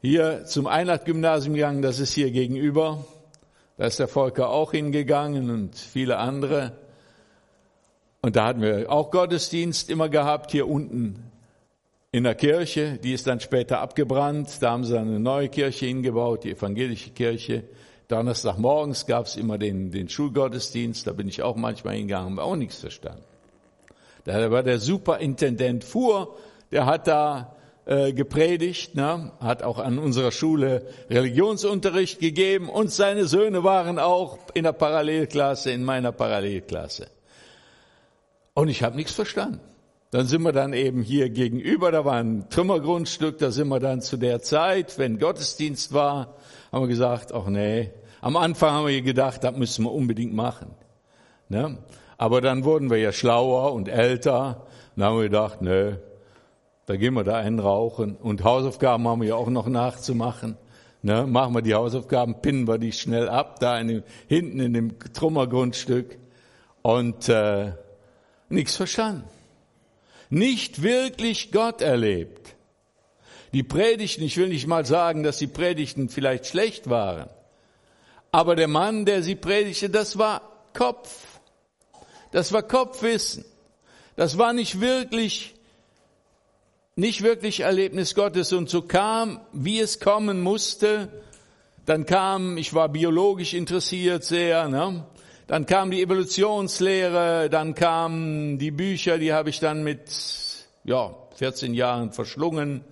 Hier 0.00 0.44
zum 0.46 0.66
Einheit-Gymnasium 0.66 1.54
gegangen, 1.54 1.82
das 1.82 1.98
ist 1.98 2.12
hier 2.12 2.30
gegenüber. 2.30 3.04
Da 3.78 3.86
ist 3.86 4.00
der 4.00 4.08
Volker 4.08 4.50
auch 4.50 4.72
hingegangen 4.72 5.50
und 5.50 5.76
viele 5.76 6.18
andere. 6.18 6.72
Und 8.20 8.34
da 8.34 8.46
hatten 8.46 8.60
wir 8.60 8.90
auch 8.90 9.12
Gottesdienst 9.12 9.88
immer 9.88 10.08
gehabt, 10.08 10.50
hier 10.50 10.68
unten 10.68 11.30
in 12.10 12.24
der 12.24 12.34
Kirche. 12.34 12.98
Die 12.98 13.12
ist 13.12 13.28
dann 13.28 13.38
später 13.38 13.80
abgebrannt. 13.80 14.60
Da 14.60 14.72
haben 14.72 14.84
sie 14.84 14.98
eine 14.98 15.20
neue 15.20 15.48
Kirche 15.48 15.86
hingebaut, 15.86 16.42
die 16.42 16.50
evangelische 16.50 17.10
Kirche. 17.10 17.64
Donnerstagmorgens 18.08 19.06
gab 19.06 19.26
es 19.26 19.36
immer 19.36 19.58
den, 19.58 19.92
den 19.92 20.08
Schulgottesdienst, 20.08 21.06
da 21.06 21.12
bin 21.12 21.28
ich 21.28 21.42
auch 21.42 21.56
manchmal 21.56 21.94
hingegangen, 21.94 22.32
habe 22.32 22.42
auch 22.42 22.56
nichts 22.56 22.78
verstanden. 22.78 23.22
Da 24.24 24.50
war 24.50 24.62
der 24.62 24.78
Superintendent 24.78 25.84
Fuhr, 25.84 26.36
der 26.72 26.86
hat 26.86 27.06
da 27.06 27.54
äh, 27.88 28.12
gepredigt, 28.12 28.94
ne? 28.94 29.32
hat 29.40 29.62
auch 29.62 29.78
an 29.78 29.98
unserer 29.98 30.30
Schule 30.30 30.86
Religionsunterricht 31.08 32.20
gegeben 32.20 32.68
und 32.68 32.92
seine 32.92 33.24
Söhne 33.24 33.64
waren 33.64 33.98
auch 33.98 34.38
in 34.52 34.64
der 34.64 34.72
Parallelklasse, 34.72 35.70
in 35.70 35.84
meiner 35.84 36.12
Parallelklasse. 36.12 37.08
Und 38.52 38.68
ich 38.68 38.82
habe 38.82 38.94
nichts 38.94 39.12
verstanden. 39.14 39.60
Dann 40.10 40.26
sind 40.26 40.42
wir 40.42 40.52
dann 40.52 40.74
eben 40.74 41.00
hier 41.00 41.30
gegenüber, 41.30 41.90
da 41.90 42.04
war 42.04 42.16
ein 42.16 42.50
Trümmergrundstück, 42.50 43.38
da 43.38 43.50
sind 43.50 43.68
wir 43.68 43.80
dann 43.80 44.02
zu 44.02 44.18
der 44.18 44.42
Zeit, 44.42 44.98
wenn 44.98 45.18
Gottesdienst 45.18 45.94
war, 45.94 46.34
haben 46.70 46.82
wir 46.82 46.88
gesagt, 46.88 47.32
ach 47.32 47.46
nee, 47.46 47.90
am 48.20 48.36
Anfang 48.36 48.70
haben 48.70 48.86
wir 48.86 49.00
gedacht, 49.00 49.44
das 49.44 49.56
müssen 49.56 49.86
wir 49.86 49.92
unbedingt 49.92 50.34
machen. 50.34 50.74
Ne? 51.48 51.78
Aber 52.18 52.42
dann 52.42 52.64
wurden 52.64 52.90
wir 52.90 52.98
ja 52.98 53.12
schlauer 53.12 53.72
und 53.72 53.88
älter. 53.88 54.66
Dann 54.94 55.06
haben 55.06 55.16
wir 55.16 55.24
gedacht, 55.24 55.62
nö, 55.62 55.96
da 56.88 56.96
gehen 56.96 57.12
wir 57.12 57.22
da 57.22 57.36
einen 57.36 57.58
rauchen. 57.58 58.16
Und 58.16 58.44
Hausaufgaben 58.44 59.06
haben 59.06 59.20
wir 59.20 59.28
ja 59.28 59.34
auch 59.34 59.50
noch 59.50 59.66
nachzumachen. 59.66 60.56
Ne? 61.02 61.26
Machen 61.26 61.54
wir 61.54 61.60
die 61.60 61.74
Hausaufgaben, 61.74 62.40
pinnen 62.40 62.66
wir 62.66 62.78
die 62.78 62.92
schnell 62.92 63.28
ab, 63.28 63.60
da 63.60 63.78
in 63.78 63.88
dem, 63.88 64.02
hinten 64.26 64.58
in 64.58 64.72
dem 64.72 64.98
Trümmergrundstück. 64.98 66.16
Und 66.80 67.28
äh, 67.28 67.72
nichts 68.48 68.76
verstanden. 68.76 69.24
Nicht 70.30 70.82
wirklich 70.82 71.52
Gott 71.52 71.82
erlebt. 71.82 72.56
Die 73.52 73.62
Predigten, 73.62 74.24
ich 74.24 74.38
will 74.38 74.48
nicht 74.48 74.66
mal 74.66 74.86
sagen, 74.86 75.22
dass 75.22 75.36
die 75.36 75.46
Predigten 75.46 76.08
vielleicht 76.08 76.46
schlecht 76.46 76.88
waren, 76.88 77.28
aber 78.32 78.56
der 78.56 78.68
Mann, 78.68 79.04
der 79.04 79.22
sie 79.22 79.34
predigte, 79.34 79.90
das 79.90 80.16
war 80.16 80.40
Kopf. 80.72 81.38
Das 82.30 82.50
war 82.52 82.62
Kopfwissen. 82.62 83.44
Das 84.16 84.38
war 84.38 84.54
nicht 84.54 84.80
wirklich, 84.80 85.54
nicht 86.98 87.22
wirklich 87.22 87.60
Erlebnis 87.60 88.14
Gottes. 88.14 88.52
Und 88.52 88.68
so 88.68 88.82
kam, 88.82 89.40
wie 89.52 89.80
es 89.80 90.00
kommen 90.00 90.42
musste, 90.42 91.08
dann 91.86 92.04
kam, 92.04 92.58
ich 92.58 92.74
war 92.74 92.88
biologisch 92.88 93.54
interessiert 93.54 94.24
sehr, 94.24 94.68
ne? 94.68 95.06
dann 95.46 95.64
kam 95.64 95.90
die 95.90 96.02
Evolutionslehre, 96.02 97.48
dann 97.48 97.74
kamen 97.74 98.58
die 98.58 98.70
Bücher, 98.70 99.16
die 99.16 99.32
habe 99.32 99.48
ich 99.48 99.60
dann 99.60 99.82
mit, 99.82 100.10
ja, 100.84 101.14
14 101.36 101.72
Jahren 101.72 102.12
verschlungen 102.12 102.84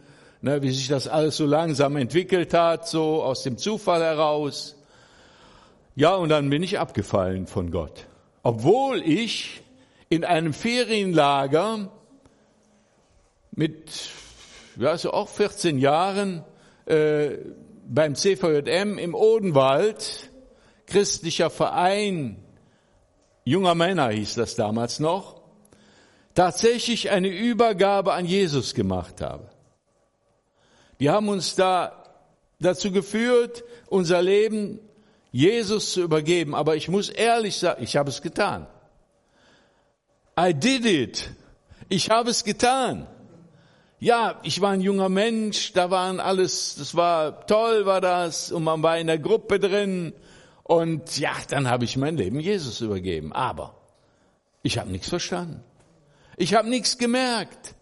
ne, 0.46 0.62
wie 0.62 0.70
sich 0.70 0.88
das 0.88 1.08
alles 1.08 1.36
so 1.36 1.44
langsam 1.44 1.96
entwickelt 1.96 2.54
hat, 2.54 2.88
so 2.88 3.22
aus 3.22 3.42
dem 3.42 3.58
Zufall 3.58 4.02
heraus. 4.02 4.76
Ja, 5.94 6.14
und 6.14 6.28
dann 6.28 6.48
bin 6.50 6.62
ich 6.62 6.78
abgefallen 6.78 7.46
von 7.46 7.70
Gott. 7.70 8.06
Obwohl 8.42 9.02
ich 9.02 9.62
in 10.08 10.24
einem 10.24 10.52
Ferienlager 10.52 11.90
mit, 13.56 14.10
ja, 14.76 14.96
so 14.96 15.12
auch 15.12 15.28
14 15.28 15.78
Jahren 15.78 16.44
äh, 16.86 17.38
beim 17.88 18.14
CVJM 18.14 18.98
im 18.98 19.14
Odenwald, 19.14 20.30
christlicher 20.86 21.50
Verein 21.50 22.42
junger 23.46 23.74
Männer 23.74 24.10
hieß 24.10 24.34
das 24.34 24.56
damals 24.56 25.00
noch, 25.00 25.40
tatsächlich 26.34 27.10
eine 27.10 27.28
Übergabe 27.28 28.12
an 28.12 28.26
Jesus 28.26 28.74
gemacht 28.74 29.22
habe. 29.22 29.48
Die 31.00 31.08
haben 31.08 31.28
uns 31.28 31.54
da 31.54 32.04
dazu 32.60 32.90
geführt, 32.90 33.64
unser 33.88 34.20
Leben 34.20 34.80
Jesus 35.30 35.92
zu 35.92 36.02
übergeben. 36.02 36.54
Aber 36.54 36.76
ich 36.76 36.88
muss 36.88 37.08
ehrlich 37.08 37.56
sagen, 37.56 37.82
ich 37.82 37.96
habe 37.96 38.10
es 38.10 38.20
getan. 38.20 38.66
I 40.38 40.52
did 40.52 40.84
it. 40.84 41.30
Ich 41.88 42.10
habe 42.10 42.30
es 42.30 42.44
getan. 42.44 43.06
Ja, 43.98 44.38
ich 44.42 44.60
war 44.60 44.72
ein 44.72 44.82
junger 44.82 45.08
Mensch, 45.08 45.72
da 45.72 45.90
waren 45.90 46.20
alles, 46.20 46.76
das 46.76 46.94
war 46.94 47.46
toll, 47.46 47.86
war 47.86 48.02
das, 48.02 48.52
und 48.52 48.62
man 48.62 48.82
war 48.82 48.98
in 48.98 49.06
der 49.06 49.18
Gruppe 49.18 49.58
drin. 49.58 50.12
Und 50.62 51.18
ja, 51.18 51.32
dann 51.48 51.70
habe 51.70 51.84
ich 51.84 51.96
mein 51.96 52.16
Leben 52.16 52.38
Jesus 52.38 52.80
übergeben. 52.80 53.32
Aber 53.32 53.74
ich 54.62 54.78
habe 54.78 54.90
nichts 54.90 55.08
verstanden. 55.08 55.62
Ich 56.36 56.54
habe 56.54 56.68
nichts 56.68 56.98
gemerkt. 56.98 57.74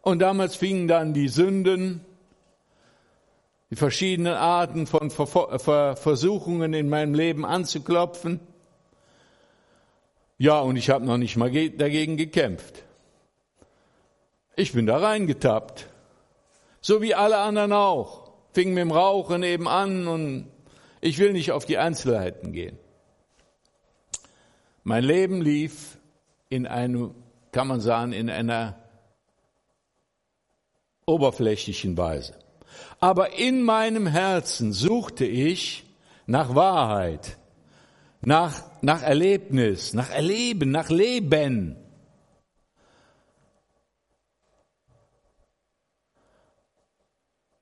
Und 0.00 0.20
damals 0.20 0.56
fingen 0.56 0.88
dann 0.88 1.12
die 1.12 1.28
Sünden, 1.28 2.04
die 3.70 3.76
verschiedenen 3.76 4.34
Arten 4.34 4.86
von 4.86 5.10
Versuchungen 5.10 6.72
in 6.72 6.88
meinem 6.88 7.14
Leben 7.14 7.44
anzuklopfen. 7.44 8.40
Ja, 10.38 10.60
und 10.60 10.76
ich 10.76 10.88
habe 10.88 11.04
noch 11.04 11.18
nicht 11.18 11.36
mal 11.36 11.50
dagegen 11.50 12.16
gekämpft. 12.16 12.84
Ich 14.56 14.72
bin 14.72 14.86
da 14.86 14.98
reingetappt. 14.98 15.88
So 16.80 17.00
wie 17.00 17.14
alle 17.14 17.38
anderen 17.38 17.72
auch. 17.72 18.32
Fing 18.52 18.74
mit 18.74 18.82
dem 18.82 18.92
Rauchen 18.92 19.42
eben 19.42 19.66
an 19.66 20.06
und 20.06 20.50
ich 21.00 21.18
will 21.18 21.32
nicht 21.32 21.52
auf 21.52 21.64
die 21.64 21.78
Einzelheiten 21.78 22.52
gehen. 22.52 22.78
Mein 24.84 25.04
Leben 25.04 25.40
lief 25.40 25.98
in 26.48 26.66
einem, 26.66 27.14
kann 27.50 27.68
man 27.68 27.80
sagen, 27.80 28.12
in 28.12 28.28
einer 28.28 28.76
oberflächlichen 31.06 31.96
Weise. 31.96 32.34
Aber 33.00 33.38
in 33.38 33.62
meinem 33.62 34.06
Herzen 34.06 34.72
suchte 34.72 35.24
ich 35.24 35.84
nach 36.26 36.54
Wahrheit, 36.54 37.38
nach, 38.20 38.62
nach 38.82 39.02
Erlebnis, 39.02 39.94
nach 39.94 40.10
Erleben, 40.10 40.70
nach 40.70 40.90
Leben. 40.90 41.76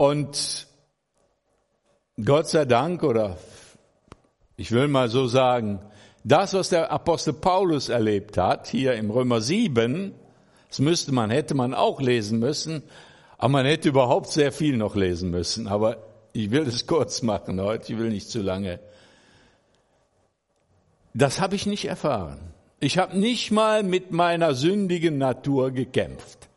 Und 0.00 0.66
Gott 2.25 2.49
sei 2.49 2.64
Dank, 2.64 3.02
oder 3.02 3.37
ich 4.57 4.73
will 4.73 4.88
mal 4.88 5.11
so 5.11 5.26
sagen, 5.26 5.78
das, 6.25 6.54
was 6.54 6.71
der 6.71 6.90
Apostel 6.90 7.35
Paulus 7.35 7.90
erlebt 7.90 8.38
hat, 8.38 8.66
hier 8.66 8.95
im 8.95 9.11
Römer 9.11 9.42
7, 9.42 10.14
das 10.71 10.78
müsste 10.78 11.12
man, 11.12 11.28
hätte 11.28 11.54
man 11.54 11.75
auch 11.75 12.00
lesen 12.00 12.38
müssen, 12.38 12.83
aber 13.37 13.50
man 13.50 13.66
hätte 13.66 13.90
überhaupt 13.90 14.30
sehr 14.30 14.52
viel 14.52 14.78
noch 14.78 14.97
lesen 14.97 15.30
müssen. 15.30 15.69
Aber 15.69 15.99
ich 16.33 16.50
will 16.50 16.62
es 16.62 16.87
kurz 16.87 17.21
machen 17.21 17.61
heute, 17.61 17.92
ich 17.92 17.99
will 17.99 18.09
nicht 18.09 18.30
zu 18.30 18.40
lange. 18.40 18.80
Das 21.12 21.42
habe 21.42 21.57
ich 21.57 21.66
nicht 21.66 21.85
erfahren. 21.85 22.54
Ich 22.78 22.97
habe 22.97 23.19
nicht 23.19 23.50
mal 23.50 23.83
mit 23.83 24.12
meiner 24.12 24.54
sündigen 24.54 25.19
Natur 25.19 25.73
gekämpft, 25.73 26.49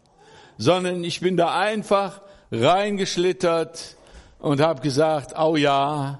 sondern 0.57 1.03
ich 1.03 1.19
bin 1.19 1.35
da 1.35 1.53
einfach 1.59 2.21
reingeschlittert 2.53 3.97
und 4.39 4.61
habe 4.61 4.81
gesagt, 4.81 5.33
oh 5.39 5.55
ja, 5.55 6.19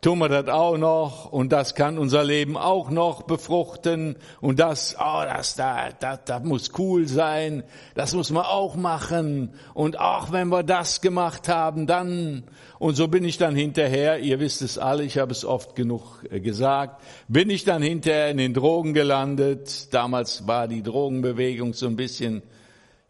tun 0.00 0.18
wir 0.18 0.28
das 0.28 0.48
auch 0.48 0.78
noch 0.78 1.30
und 1.30 1.52
das 1.52 1.74
kann 1.74 1.98
unser 1.98 2.24
Leben 2.24 2.56
auch 2.56 2.90
noch 2.90 3.22
befruchten 3.22 4.16
und 4.40 4.58
das, 4.58 4.96
oh, 4.98 5.22
das, 5.22 5.54
das, 5.54 5.94
das, 6.00 6.20
das 6.24 6.42
muss 6.42 6.72
cool 6.78 7.06
sein, 7.06 7.62
das 7.94 8.14
muss 8.14 8.30
man 8.30 8.44
auch 8.44 8.74
machen 8.74 9.52
und 9.74 10.00
auch 10.00 10.32
wenn 10.32 10.48
wir 10.48 10.62
das 10.62 11.02
gemacht 11.02 11.46
haben, 11.46 11.86
dann 11.86 12.44
und 12.78 12.96
so 12.96 13.06
bin 13.06 13.24
ich 13.24 13.38
dann 13.38 13.54
hinterher, 13.54 14.18
ihr 14.18 14.40
wisst 14.40 14.62
es 14.62 14.78
alle, 14.78 15.04
ich 15.04 15.18
habe 15.18 15.30
es 15.30 15.44
oft 15.44 15.76
genug 15.76 16.24
äh, 16.30 16.40
gesagt, 16.40 17.02
bin 17.28 17.50
ich 17.50 17.64
dann 17.64 17.82
hinterher 17.82 18.30
in 18.30 18.38
den 18.38 18.54
Drogen 18.54 18.92
gelandet. 18.92 19.94
Damals 19.94 20.48
war 20.48 20.66
die 20.66 20.82
Drogenbewegung 20.82 21.74
so 21.74 21.86
ein 21.86 21.94
bisschen 21.94 22.42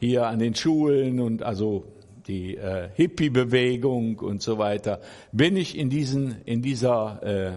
hier 0.03 0.27
an 0.27 0.41
den 0.41 0.53
Schulen 0.57 1.21
und 1.21 1.45
also 1.45 1.85
die 2.27 2.57
äh, 2.57 2.89
Hippie-Bewegung 2.93 4.19
und 4.19 4.43
so 4.43 4.59
weiter, 4.59 5.01
bin 5.31 5.57
ich 5.57 5.79
in 5.79 5.91
diesen, 5.91 6.43
in 6.43 6.61
dieser, 6.61 7.23
äh, 7.23 7.53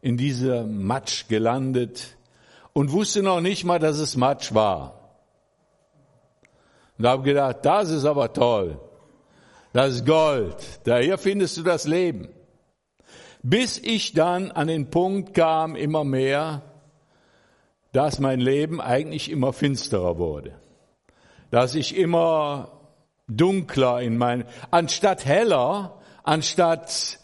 in 0.00 0.16
dieser 0.16 0.62
Matsch 0.62 1.26
gelandet 1.26 2.16
und 2.72 2.92
wusste 2.92 3.24
noch 3.24 3.40
nicht 3.40 3.64
mal, 3.64 3.80
dass 3.80 3.98
es 3.98 4.16
Matsch 4.16 4.54
war. 4.54 5.16
Und 6.98 7.06
habe 7.08 7.24
gedacht, 7.24 7.58
das 7.62 7.90
ist 7.90 8.04
aber 8.04 8.32
toll. 8.32 8.78
Das 9.72 9.96
ist 9.96 10.06
Gold. 10.06 10.54
Daher 10.84 11.18
findest 11.18 11.56
du 11.56 11.64
das 11.64 11.84
Leben. 11.84 12.28
Bis 13.42 13.76
ich 13.78 14.12
dann 14.12 14.52
an 14.52 14.68
den 14.68 14.88
Punkt 14.90 15.34
kam, 15.34 15.74
immer 15.74 16.04
mehr, 16.04 16.62
dass 17.90 18.20
mein 18.20 18.38
Leben 18.38 18.80
eigentlich 18.80 19.32
immer 19.32 19.52
finsterer 19.52 20.16
wurde. 20.18 20.54
Dass 21.50 21.74
ich 21.74 21.96
immer 21.96 22.72
dunkler 23.28 24.00
in 24.00 24.18
mein, 24.18 24.44
anstatt 24.70 25.24
heller, 25.24 25.98
anstatt 26.24 27.18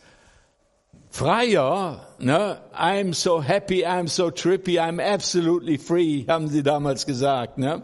freier, 1.10 2.06
ne, 2.18 2.60
I'm 2.76 3.14
so 3.14 3.42
happy, 3.42 3.86
I'm 3.86 4.08
so 4.08 4.30
trippy, 4.30 4.78
I'm 4.78 5.00
absolutely 5.00 5.78
free, 5.78 6.24
haben 6.26 6.48
sie 6.48 6.62
damals 6.62 7.06
gesagt, 7.06 7.58
ne? 7.58 7.82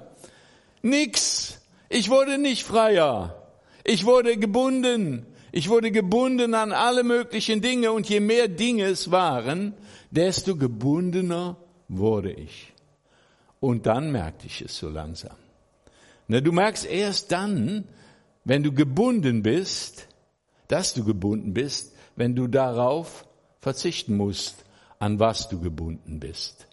Nix. 0.83 1.61
Ich 1.88 2.09
wurde 2.09 2.38
nicht 2.38 2.64
freier. 2.64 3.37
Ich 3.85 4.07
wurde 4.07 4.37
gebunden. 4.37 5.26
Ich 5.53 5.68
wurde 5.68 5.90
gebunden 5.90 6.55
an 6.55 6.72
alle 6.72 7.03
möglichen 7.03 7.61
Dinge 7.61 7.92
und 7.92 8.09
je 8.09 8.20
mehr 8.20 8.48
Dinge 8.48 8.85
es 8.85 9.11
waren, 9.11 9.74
desto 10.11 10.57
gebundener 10.57 11.57
wurde 11.88 12.33
ich. 12.33 12.72
Und 13.59 13.87
dann 13.87 14.12
merkte 14.12 14.46
ich 14.46 14.62
es 14.62 14.76
so 14.76 14.88
langsam. 14.88 15.37
Ne, 16.31 16.40
du 16.43 16.53
merkst 16.53 16.87
erst 16.87 17.33
dann, 17.33 17.88
wenn 18.45 18.62
du 18.62 18.73
gebunden 18.73 19.43
bist, 19.43 20.07
dass 20.69 20.95
du 20.95 21.05
gebunden 21.05 21.55
bist, 21.55 21.93
wenn 22.14 22.37
du 22.37 22.47
darauf 22.47 23.27
verzichten 23.61 24.16
musst, 24.16 24.64
an 25.01 25.19
was 25.19 25.49
du 25.49 25.59
gebunden 25.59 26.21
bist. 26.21 26.69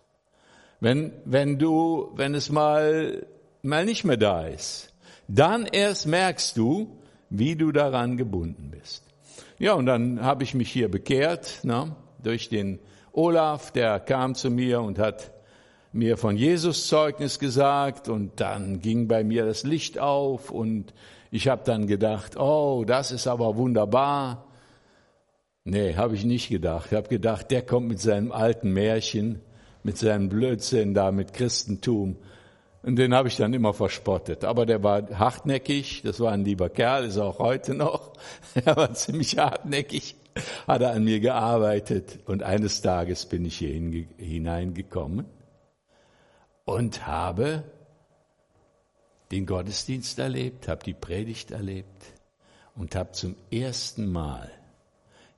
Wenn, 0.80 1.12
wenn 1.26 1.58
du, 1.58 2.12
wenn 2.14 2.36
es 2.36 2.52
mal, 2.52 3.26
mal 3.64 3.84
nicht 3.84 4.04
mehr 4.04 4.18
da 4.18 4.46
ist, 4.46 4.94
dann 5.28 5.66
erst 5.66 6.06
merkst 6.06 6.56
du, 6.56 6.96
wie 7.32 7.56
du 7.56 7.72
daran 7.72 8.16
gebunden 8.16 8.70
bist. 8.70 9.06
Ja, 9.58 9.74
und 9.74 9.88
dann 9.88 10.22
habe 10.22 10.44
ich 10.44 10.54
mich 10.54 10.72
hier 10.72 10.88
bekehrt, 10.88 11.62
na, 11.64 11.96
durch 12.22 12.50
den 12.50 12.78
Olaf, 13.12 13.72
der 13.72 14.00
kam 14.02 14.36
zu 14.36 14.52
mir 14.52 14.82
und 14.82 15.00
hat 15.00 15.32
mir 15.92 16.18
von 16.18 16.38
Jesus 16.38 16.88
Zeugnis 16.88 17.40
gesagt 17.40 18.10
und 18.10 18.40
dann 18.40 18.82
ging 18.82 19.08
bei 19.08 19.24
mir 19.24 19.46
das 19.46 19.64
Licht 19.64 20.00
auf 20.00 20.52
und 20.52 20.94
ich 21.32 21.48
habe 21.48 21.64
dann 21.66 21.88
gedacht, 21.88 22.38
oh, 22.38 22.84
das 22.86 23.12
ist 23.12 23.28
aber 23.28 23.58
wunderbar. 23.58 24.46
Nee, 25.64 25.96
habe 25.96 26.16
ich 26.16 26.24
nicht 26.24 26.50
gedacht. 26.50 26.88
Ich 26.92 26.98
habe 26.98 27.10
gedacht, 27.10 27.52
der 27.52 27.62
kommt 27.62 27.90
mit 27.90 28.00
seinem 28.00 28.32
alten 28.32 28.72
Märchen, 28.72 29.42
mit 29.84 29.98
seinem 29.98 30.30
Blödsinn 30.30 30.94
da, 30.94 31.12
mit 31.12 31.34
Christentum. 31.34 32.18
Und 32.84 32.96
den 32.96 33.14
habe 33.14 33.28
ich 33.28 33.36
dann 33.36 33.54
immer 33.54 33.74
verspottet. 33.74 34.46
Aber 34.46 34.66
der 34.66 34.82
war 34.82 35.10
hartnäckig, 35.20 36.04
das 36.04 36.22
war 36.22 36.32
ein 36.32 36.46
lieber 36.46 36.70
Kerl, 36.70 37.06
ist 37.06 37.18
auch 37.18 37.40
heute 37.40 37.74
noch. 37.74 38.14
Er 38.66 38.78
war 38.78 38.94
ziemlich 38.94 39.38
hartnäckig, 39.38 40.16
hat 40.68 40.82
er 40.82 40.92
an 40.92 41.04
mir 41.04 41.20
gearbeitet. 41.20 42.20
Und 42.26 42.44
eines 42.44 42.82
Tages 42.82 43.26
bin 43.26 43.44
ich 43.44 43.58
hier 43.58 43.74
hineingekommen 44.18 45.26
und 46.68 47.08
habe 47.08 47.64
den 49.32 49.46
Gottesdienst 49.46 50.20
erlebt, 50.20 50.68
habe 50.68 50.84
die 50.84 50.94
Predigt 50.94 51.52
erlebt 51.52 52.04
und 52.76 52.94
habe 52.94 53.14
zum 53.14 53.38
ersten 53.50 54.12
Mal 54.12 54.52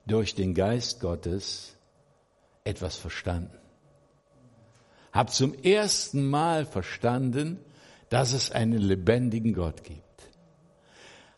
durch 0.06 0.34
den 0.34 0.54
Geist 0.54 0.98
Gottes 0.98 1.76
etwas 2.64 2.96
verstanden. 2.96 3.56
Habe 5.12 5.30
zum 5.30 5.54
ersten 5.54 6.28
Mal 6.28 6.66
verstanden, 6.66 7.60
dass 8.08 8.32
es 8.32 8.50
einen 8.50 8.80
lebendigen 8.80 9.54
Gott 9.54 9.84
gibt. 9.84 10.02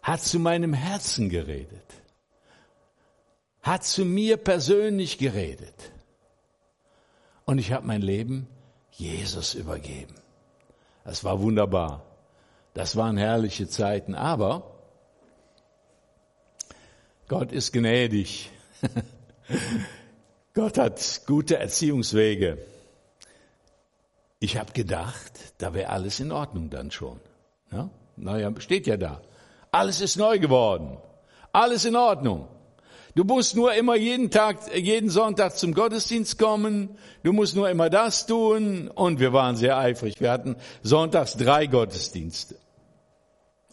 Hat 0.00 0.22
zu 0.22 0.38
meinem 0.38 0.72
Herzen 0.72 1.28
geredet. 1.28 1.86
Hat 3.60 3.84
zu 3.84 4.06
mir 4.06 4.38
persönlich 4.38 5.18
geredet. 5.18 5.92
Und 7.44 7.58
ich 7.58 7.72
habe 7.72 7.86
mein 7.86 8.00
Leben 8.00 8.48
Jesus 8.92 9.54
übergeben. 9.54 10.14
Das 11.04 11.24
war 11.24 11.40
wunderbar. 11.40 12.04
Das 12.74 12.96
waren 12.96 13.16
herrliche 13.16 13.68
Zeiten, 13.68 14.14
aber 14.14 14.62
Gott 17.28 17.52
ist 17.52 17.72
gnädig. 17.72 18.50
Gott 20.54 20.78
hat 20.78 21.22
gute 21.26 21.58
Erziehungswege. 21.58 22.58
Ich 24.38 24.56
habe 24.56 24.72
gedacht, 24.72 25.32
da 25.58 25.72
wäre 25.72 25.90
alles 25.90 26.20
in 26.20 26.32
Ordnung 26.32 26.68
dann 26.68 26.90
schon. 26.90 27.20
Ja? 27.70 27.90
Naja, 28.16 28.52
steht 28.58 28.86
ja 28.86 28.96
da. 28.96 29.22
Alles 29.70 30.00
ist 30.00 30.16
neu 30.16 30.38
geworden. 30.38 30.98
Alles 31.52 31.84
in 31.84 31.96
Ordnung. 31.96 32.48
Du 33.14 33.24
musst 33.24 33.54
nur 33.56 33.74
immer 33.74 33.96
jeden 33.96 34.30
Tag, 34.30 34.74
jeden 34.74 35.10
Sonntag 35.10 35.56
zum 35.56 35.74
Gottesdienst 35.74 36.38
kommen. 36.38 36.96
Du 37.22 37.32
musst 37.32 37.54
nur 37.54 37.68
immer 37.68 37.90
das 37.90 38.26
tun. 38.26 38.88
Und 38.88 39.20
wir 39.20 39.32
waren 39.32 39.56
sehr 39.56 39.76
eifrig. 39.76 40.20
Wir 40.20 40.30
hatten 40.30 40.56
sonntags 40.82 41.36
drei 41.36 41.66
Gottesdienste 41.66 42.56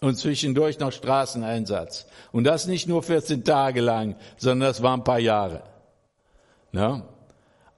und 0.02 0.16
zwischendurch 0.16 0.80
noch 0.80 0.92
Straßeneinsatz. 0.92 2.08
Und 2.32 2.44
das 2.44 2.68
nicht 2.68 2.88
nur 2.88 3.04
14 3.04 3.44
Tage 3.44 3.82
lang, 3.82 4.16
sondern 4.38 4.70
das 4.70 4.82
war 4.82 4.96
ein 4.96 5.04
paar 5.04 5.20
Jahre. 5.20 5.64
Ja? 6.72 7.04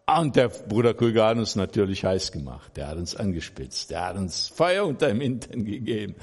Und 0.06 0.36
der 0.36 0.50
Bruder 0.50 0.94
Krüger 0.94 1.28
hat 1.28 1.38
uns 1.38 1.56
natürlich 1.56 2.04
heiß 2.04 2.32
gemacht. 2.32 2.76
Der 2.76 2.88
hat 2.88 2.98
uns 2.98 3.16
angespitzt. 3.16 3.92
Der 3.92 4.08
hat 4.08 4.18
uns 4.18 4.48
Feuer 4.48 4.86
unter 4.86 5.08
dem 5.08 5.22
Hintern 5.22 5.64
gegeben. 5.64 6.16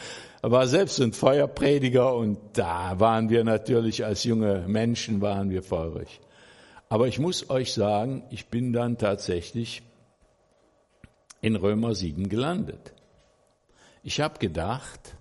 Er 0.42 0.50
war 0.50 0.66
selbst 0.66 1.00
ein 1.00 1.12
Feuerprediger 1.12 2.14
und 2.14 2.38
da 2.52 3.00
waren 3.00 3.30
wir 3.30 3.44
natürlich 3.44 4.04
als 4.04 4.24
junge 4.24 4.64
Menschen 4.68 5.20
waren 5.20 5.50
wir 5.50 5.62
feurig. 5.62 6.20
Aber 6.88 7.08
ich 7.08 7.18
muss 7.18 7.50
euch 7.50 7.72
sagen, 7.72 8.22
ich 8.30 8.46
bin 8.46 8.72
dann 8.72 8.98
tatsächlich 8.98 9.82
in 11.40 11.56
Römer 11.56 11.94
7 11.94 12.28
gelandet. 12.28 12.92
Ich 14.02 14.20
habe 14.20 14.38
gedacht, 14.38 15.16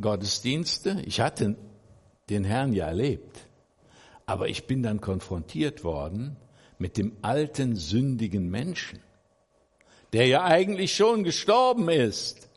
Gottesdienste, 0.00 1.02
ich 1.06 1.20
hatte 1.20 1.56
den 2.28 2.44
Herrn 2.44 2.72
ja 2.72 2.86
erlebt, 2.86 3.45
aber 4.26 4.48
ich 4.48 4.66
bin 4.66 4.82
dann 4.82 5.00
konfrontiert 5.00 5.84
worden 5.84 6.36
mit 6.78 6.96
dem 6.96 7.16
alten 7.22 7.76
sündigen 7.76 8.50
Menschen, 8.50 9.00
der 10.12 10.26
ja 10.26 10.44
eigentlich 10.44 10.94
schon 10.94 11.24
gestorben 11.24 11.88
ist, 11.88 12.48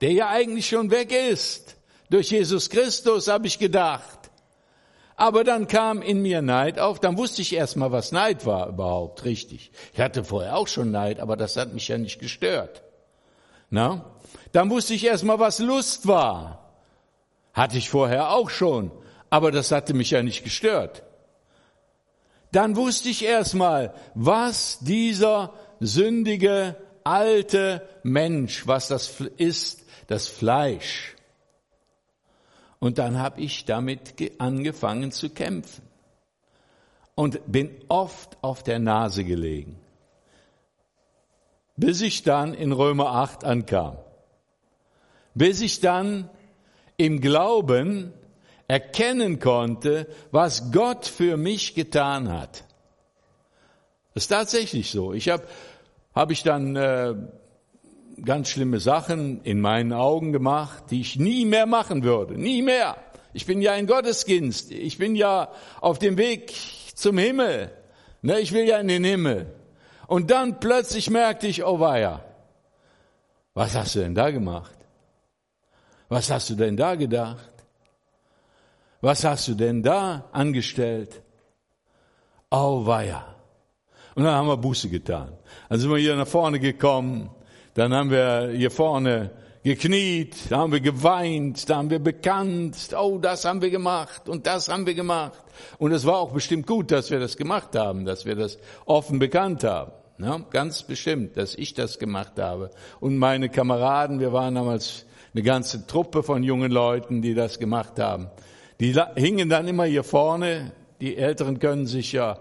der 0.00 0.12
ja 0.12 0.28
eigentlich 0.28 0.68
schon 0.68 0.90
weg 0.90 1.12
ist. 1.12 1.76
Durch 2.10 2.30
Jesus 2.30 2.70
Christus 2.70 3.26
habe 3.26 3.48
ich 3.48 3.58
gedacht. 3.58 4.30
Aber 5.16 5.44
dann 5.44 5.66
kam 5.66 6.02
in 6.02 6.20
mir 6.20 6.42
Neid 6.42 6.78
auf, 6.78 7.00
dann 7.00 7.16
wusste 7.16 7.40
ich 7.42 7.54
erstmal, 7.54 7.90
was 7.90 8.12
Neid 8.12 8.44
war 8.44 8.68
überhaupt, 8.68 9.24
richtig. 9.24 9.72
Ich 9.94 10.00
hatte 10.00 10.22
vorher 10.24 10.56
auch 10.56 10.68
schon 10.68 10.90
Neid, 10.90 11.20
aber 11.20 11.36
das 11.36 11.56
hat 11.56 11.72
mich 11.72 11.88
ja 11.88 11.96
nicht 11.96 12.20
gestört. 12.20 12.82
Na? 13.70 14.04
Dann 14.52 14.70
wusste 14.70 14.94
ich 14.94 15.04
erstmal, 15.04 15.38
was 15.38 15.58
Lust 15.58 16.06
war. 16.06 16.70
Hatte 17.54 17.78
ich 17.78 17.88
vorher 17.88 18.30
auch 18.30 18.50
schon, 18.50 18.90
aber 19.36 19.50
das 19.50 19.70
hatte 19.70 19.92
mich 19.92 20.12
ja 20.12 20.22
nicht 20.22 20.44
gestört. 20.44 21.02
Dann 22.52 22.74
wusste 22.74 23.10
ich 23.10 23.22
erstmal, 23.22 23.92
was 24.14 24.78
dieser 24.80 25.52
sündige 25.78 26.74
alte 27.04 27.86
Mensch, 28.02 28.66
was 28.66 28.88
das 28.88 29.20
ist, 29.36 29.84
das 30.06 30.26
Fleisch. 30.26 31.14
Und 32.78 32.96
dann 32.96 33.18
habe 33.18 33.42
ich 33.42 33.66
damit 33.66 34.14
angefangen 34.38 35.12
zu 35.12 35.28
kämpfen 35.28 35.82
und 37.14 37.38
bin 37.46 37.76
oft 37.88 38.38
auf 38.40 38.62
der 38.62 38.78
Nase 38.78 39.22
gelegen, 39.22 39.78
bis 41.76 42.00
ich 42.00 42.22
dann 42.22 42.54
in 42.54 42.72
Römer 42.72 43.12
8 43.12 43.44
ankam, 43.44 43.98
bis 45.34 45.60
ich 45.60 45.80
dann 45.80 46.30
im 46.96 47.20
Glauben 47.20 48.14
erkennen 48.68 49.38
konnte, 49.38 50.06
was 50.30 50.72
Gott 50.72 51.06
für 51.06 51.36
mich 51.36 51.74
getan 51.74 52.32
hat. 52.32 52.64
Das 54.14 54.24
ist 54.24 54.28
tatsächlich 54.28 54.90
so. 54.90 55.12
Ich 55.12 55.28
habe 55.28 55.44
hab 56.14 56.30
ich 56.30 56.42
dann 56.42 56.74
äh, 56.74 57.14
ganz 58.24 58.48
schlimme 58.48 58.80
Sachen 58.80 59.42
in 59.42 59.60
meinen 59.60 59.92
Augen 59.92 60.32
gemacht, 60.32 60.84
die 60.90 61.00
ich 61.00 61.18
nie 61.18 61.44
mehr 61.44 61.66
machen 61.66 62.02
würde. 62.02 62.34
Nie 62.34 62.62
mehr. 62.62 62.96
Ich 63.32 63.44
bin 63.44 63.60
ja 63.60 63.72
ein 63.72 63.86
Gottesdienst. 63.86 64.70
Ich 64.70 64.98
bin 64.98 65.14
ja 65.14 65.52
auf 65.80 65.98
dem 65.98 66.16
Weg 66.16 66.54
zum 66.94 67.18
Himmel. 67.18 67.70
Ne, 68.22 68.40
ich 68.40 68.52
will 68.52 68.66
ja 68.66 68.78
in 68.78 68.88
den 68.88 69.04
Himmel. 69.04 69.54
Und 70.06 70.30
dann 70.30 70.58
plötzlich 70.60 71.10
merkte 71.10 71.46
ich, 71.46 71.64
oh 71.64 71.78
weia, 71.78 72.24
was 73.54 73.74
hast 73.74 73.94
du 73.94 74.00
denn 74.00 74.14
da 74.14 74.30
gemacht? 74.30 74.76
Was 76.08 76.30
hast 76.30 76.48
du 76.50 76.54
denn 76.54 76.76
da 76.76 76.94
gedacht? 76.94 77.55
Was 79.06 79.24
hast 79.24 79.48
du 79.48 79.54
denn 79.54 79.82
da 79.82 80.28
angestellt? 80.32 81.22
Oh 82.50 82.84
weia. 82.84 83.24
Und 84.14 84.24
dann 84.24 84.34
haben 84.34 84.48
wir 84.48 84.56
Buße 84.56 84.88
getan. 84.88 85.32
Dann 85.68 85.78
sind 85.78 85.90
wir 85.90 85.98
hier 85.98 86.16
nach 86.16 86.26
vorne 86.26 86.58
gekommen 86.58 87.30
dann 87.76 87.92
haben 87.92 88.10
wir 88.10 88.52
hier 88.56 88.70
vorne 88.70 89.30
gekniet, 89.62 90.34
da 90.48 90.60
haben 90.60 90.72
wir 90.72 90.80
geweint, 90.80 91.68
da 91.68 91.76
haben 91.76 91.90
wir 91.90 91.98
bekannt, 91.98 92.74
oh, 92.98 93.18
das 93.18 93.44
haben 93.44 93.60
wir 93.60 93.68
gemacht 93.68 94.30
und 94.30 94.46
das 94.46 94.70
haben 94.70 94.86
wir 94.86 94.94
gemacht. 94.94 95.44
Und 95.76 95.92
es 95.92 96.06
war 96.06 96.16
auch 96.16 96.32
bestimmt 96.32 96.66
gut, 96.66 96.90
dass 96.90 97.10
wir 97.10 97.20
das 97.20 97.36
gemacht 97.36 97.76
haben, 97.76 98.06
dass 98.06 98.24
wir 98.24 98.34
das 98.34 98.56
offen 98.86 99.18
bekannt 99.18 99.62
haben. 99.62 99.92
Ja, 100.18 100.38
ganz 100.50 100.84
bestimmt, 100.84 101.36
dass 101.36 101.54
ich 101.54 101.74
das 101.74 101.98
gemacht 101.98 102.38
habe. 102.38 102.70
Und 102.98 103.18
meine 103.18 103.50
Kameraden, 103.50 104.20
wir 104.20 104.32
waren 104.32 104.54
damals 104.54 105.04
eine 105.34 105.42
ganze 105.42 105.86
Truppe 105.86 106.22
von 106.22 106.42
jungen 106.42 106.72
Leuten, 106.72 107.20
die 107.20 107.34
das 107.34 107.58
gemacht 107.58 107.98
haben. 107.98 108.30
Die 108.80 108.94
hingen 109.16 109.48
dann 109.48 109.68
immer 109.68 109.84
hier 109.84 110.04
vorne. 110.04 110.72
Die 111.00 111.16
Älteren 111.16 111.58
können 111.58 111.86
sich 111.86 112.12
ja, 112.12 112.38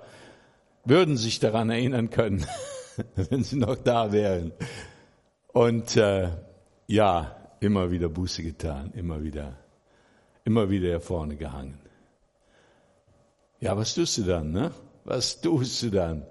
würden 0.83 1.17
sich 1.17 1.39
daran 1.39 1.69
erinnern 1.69 2.09
können, 2.09 2.45
wenn 3.15 3.43
sie 3.43 3.57
noch 3.57 3.75
da 3.75 4.11
wären. 4.11 4.53
Und 5.53 5.95
äh, 5.97 6.29
ja, 6.87 7.35
immer 7.59 7.91
wieder 7.91 8.09
Buße 8.09 8.43
getan, 8.43 8.91
immer 8.93 9.23
wieder, 9.23 9.57
immer 10.43 10.69
wieder 10.69 10.87
hier 10.87 11.01
vorne 11.01 11.35
gehangen. 11.35 11.79
Ja, 13.59 13.75
was 13.77 13.95
tust 13.95 14.17
du 14.17 14.23
dann, 14.23 14.51
ne? 14.51 14.71
Was 15.05 15.39
tust 15.39 15.83
du 15.83 15.89
dann? 15.89 16.25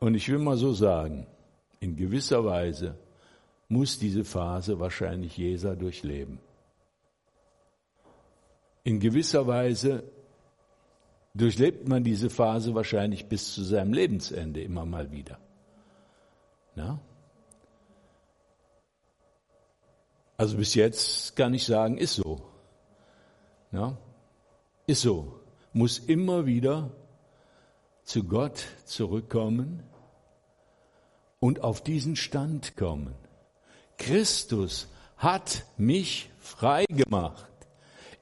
Und 0.00 0.14
ich 0.14 0.28
will 0.28 0.38
mal 0.38 0.56
so 0.56 0.72
sagen, 0.72 1.26
in 1.80 1.96
gewisser 1.96 2.44
Weise 2.44 2.96
muss 3.68 3.98
diese 3.98 4.24
Phase 4.24 4.78
wahrscheinlich 4.78 5.36
Jesa 5.36 5.74
durchleben. 5.74 6.38
In 8.84 9.00
gewisser 9.00 9.46
Weise 9.46 10.04
durchlebt 11.34 11.88
man 11.88 12.04
diese 12.04 12.30
Phase 12.30 12.74
wahrscheinlich 12.74 13.26
bis 13.26 13.54
zu 13.54 13.64
seinem 13.64 13.92
Lebensende 13.92 14.62
immer 14.62 14.84
mal 14.84 15.10
wieder. 15.10 15.38
Ja? 16.76 17.00
Also 20.36 20.56
bis 20.56 20.74
jetzt 20.74 21.34
kann 21.36 21.54
ich 21.54 21.64
sagen, 21.64 21.96
ist 21.98 22.14
so. 22.14 22.42
Ja? 23.72 23.96
Ist 24.86 25.02
so. 25.02 25.40
Muss 25.72 25.98
immer 25.98 26.46
wieder 26.46 26.90
zu 28.04 28.24
Gott 28.24 28.64
zurückkommen 28.84 29.82
und 31.40 31.62
auf 31.64 31.82
diesen 31.82 32.16
Stand 32.16 32.76
kommen. 32.76 33.14
Christus 33.96 34.88
hat 35.16 35.64
mich 35.76 36.30
frei 36.38 36.84
gemacht. 36.88 37.53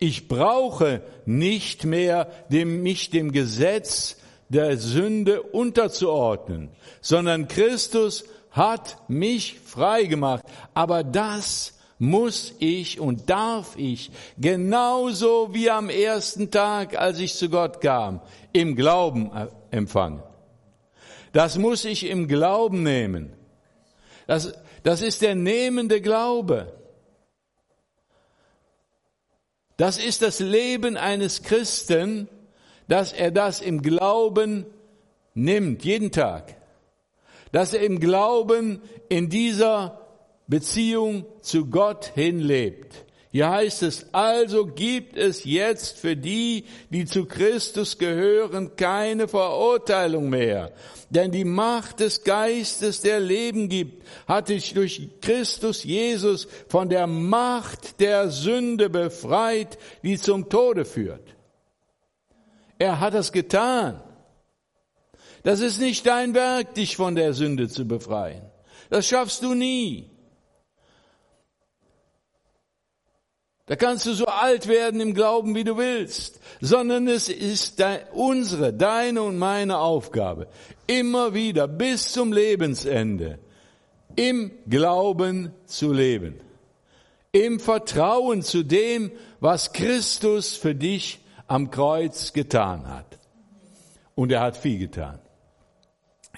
Ich 0.02 0.26
brauche 0.26 1.00
nicht 1.26 1.84
mehr 1.84 2.26
dem, 2.48 2.82
mich 2.82 3.10
dem 3.10 3.30
Gesetz 3.30 4.16
der 4.48 4.76
Sünde 4.76 5.42
unterzuordnen, 5.42 6.70
sondern 7.00 7.46
Christus 7.46 8.24
hat 8.50 8.96
mich 9.06 9.60
frei 9.64 10.06
gemacht. 10.06 10.42
Aber 10.74 11.04
das 11.04 11.78
muss 12.00 12.52
ich 12.58 12.98
und 12.98 13.30
darf 13.30 13.76
ich 13.76 14.10
genauso 14.38 15.50
wie 15.54 15.70
am 15.70 15.88
ersten 15.88 16.50
Tag, 16.50 16.98
als 16.98 17.20
ich 17.20 17.34
zu 17.34 17.48
Gott 17.48 17.80
kam, 17.80 18.22
im 18.52 18.74
Glauben 18.74 19.30
empfangen. 19.70 20.20
Das 21.32 21.58
muss 21.58 21.84
ich 21.84 22.10
im 22.10 22.26
Glauben 22.26 22.82
nehmen. 22.82 23.34
Das, 24.26 24.52
das 24.82 25.00
ist 25.00 25.22
der 25.22 25.36
nehmende 25.36 26.00
Glaube. 26.00 26.81
Das 29.82 29.98
ist 29.98 30.22
das 30.22 30.38
Leben 30.38 30.96
eines 30.96 31.42
Christen, 31.42 32.28
dass 32.86 33.12
er 33.12 33.32
das 33.32 33.60
im 33.60 33.82
Glauben 33.82 34.64
nimmt, 35.34 35.84
jeden 35.84 36.12
Tag 36.12 36.54
dass 37.52 37.74
er 37.74 37.82
im 37.82 38.00
Glauben 38.00 38.80
in 39.08 39.28
dieser 39.28 40.00
Beziehung 40.48 41.26
zu 41.42 41.66
Gott 41.66 42.06
hinlebt. 42.14 43.04
Hier 43.32 43.48
heißt 43.48 43.82
es, 43.82 44.12
also 44.12 44.66
gibt 44.66 45.16
es 45.16 45.44
jetzt 45.44 45.98
für 45.98 46.14
die, 46.14 46.66
die 46.90 47.06
zu 47.06 47.24
Christus 47.24 47.96
gehören, 47.96 48.76
keine 48.76 49.26
Verurteilung 49.26 50.28
mehr. 50.28 50.70
Denn 51.08 51.32
die 51.32 51.46
Macht 51.46 52.00
des 52.00 52.24
Geistes, 52.24 53.00
der 53.00 53.20
Leben 53.20 53.70
gibt, 53.70 54.06
hat 54.28 54.50
dich 54.50 54.74
durch 54.74 55.08
Christus 55.22 55.82
Jesus 55.82 56.46
von 56.68 56.90
der 56.90 57.06
Macht 57.06 58.00
der 58.00 58.28
Sünde 58.28 58.90
befreit, 58.90 59.78
die 60.02 60.18
zum 60.18 60.50
Tode 60.50 60.84
führt. 60.84 61.34
Er 62.78 63.00
hat 63.00 63.14
das 63.14 63.32
getan. 63.32 64.02
Das 65.42 65.60
ist 65.60 65.80
nicht 65.80 66.06
dein 66.06 66.34
Werk, 66.34 66.74
dich 66.74 66.96
von 66.96 67.14
der 67.14 67.32
Sünde 67.32 67.68
zu 67.68 67.88
befreien. 67.88 68.42
Das 68.90 69.06
schaffst 69.06 69.42
du 69.42 69.54
nie. 69.54 70.11
Da 73.66 73.76
kannst 73.76 74.06
du 74.06 74.12
so 74.12 74.26
alt 74.26 74.66
werden 74.66 75.00
im 75.00 75.14
Glauben, 75.14 75.54
wie 75.54 75.64
du 75.64 75.76
willst, 75.76 76.40
sondern 76.60 77.06
es 77.08 77.28
ist 77.28 77.82
unsere, 78.12 78.72
deine 78.72 79.22
und 79.22 79.38
meine 79.38 79.78
Aufgabe, 79.78 80.48
immer 80.86 81.32
wieder 81.32 81.68
bis 81.68 82.12
zum 82.12 82.32
Lebensende 82.32 83.38
im 84.16 84.50
Glauben 84.68 85.52
zu 85.66 85.92
leben. 85.92 86.40
im 87.32 87.58
Vertrauen 87.60 88.42
zu 88.42 88.62
dem, 88.62 89.10
was 89.40 89.72
Christus 89.72 90.54
für 90.54 90.74
dich 90.74 91.20
am 91.46 91.70
Kreuz 91.70 92.32
getan 92.32 92.86
hat. 92.88 93.18
Und 94.14 94.30
er 94.30 94.40
hat 94.40 94.56
viel 94.56 94.78
getan. 94.78 95.18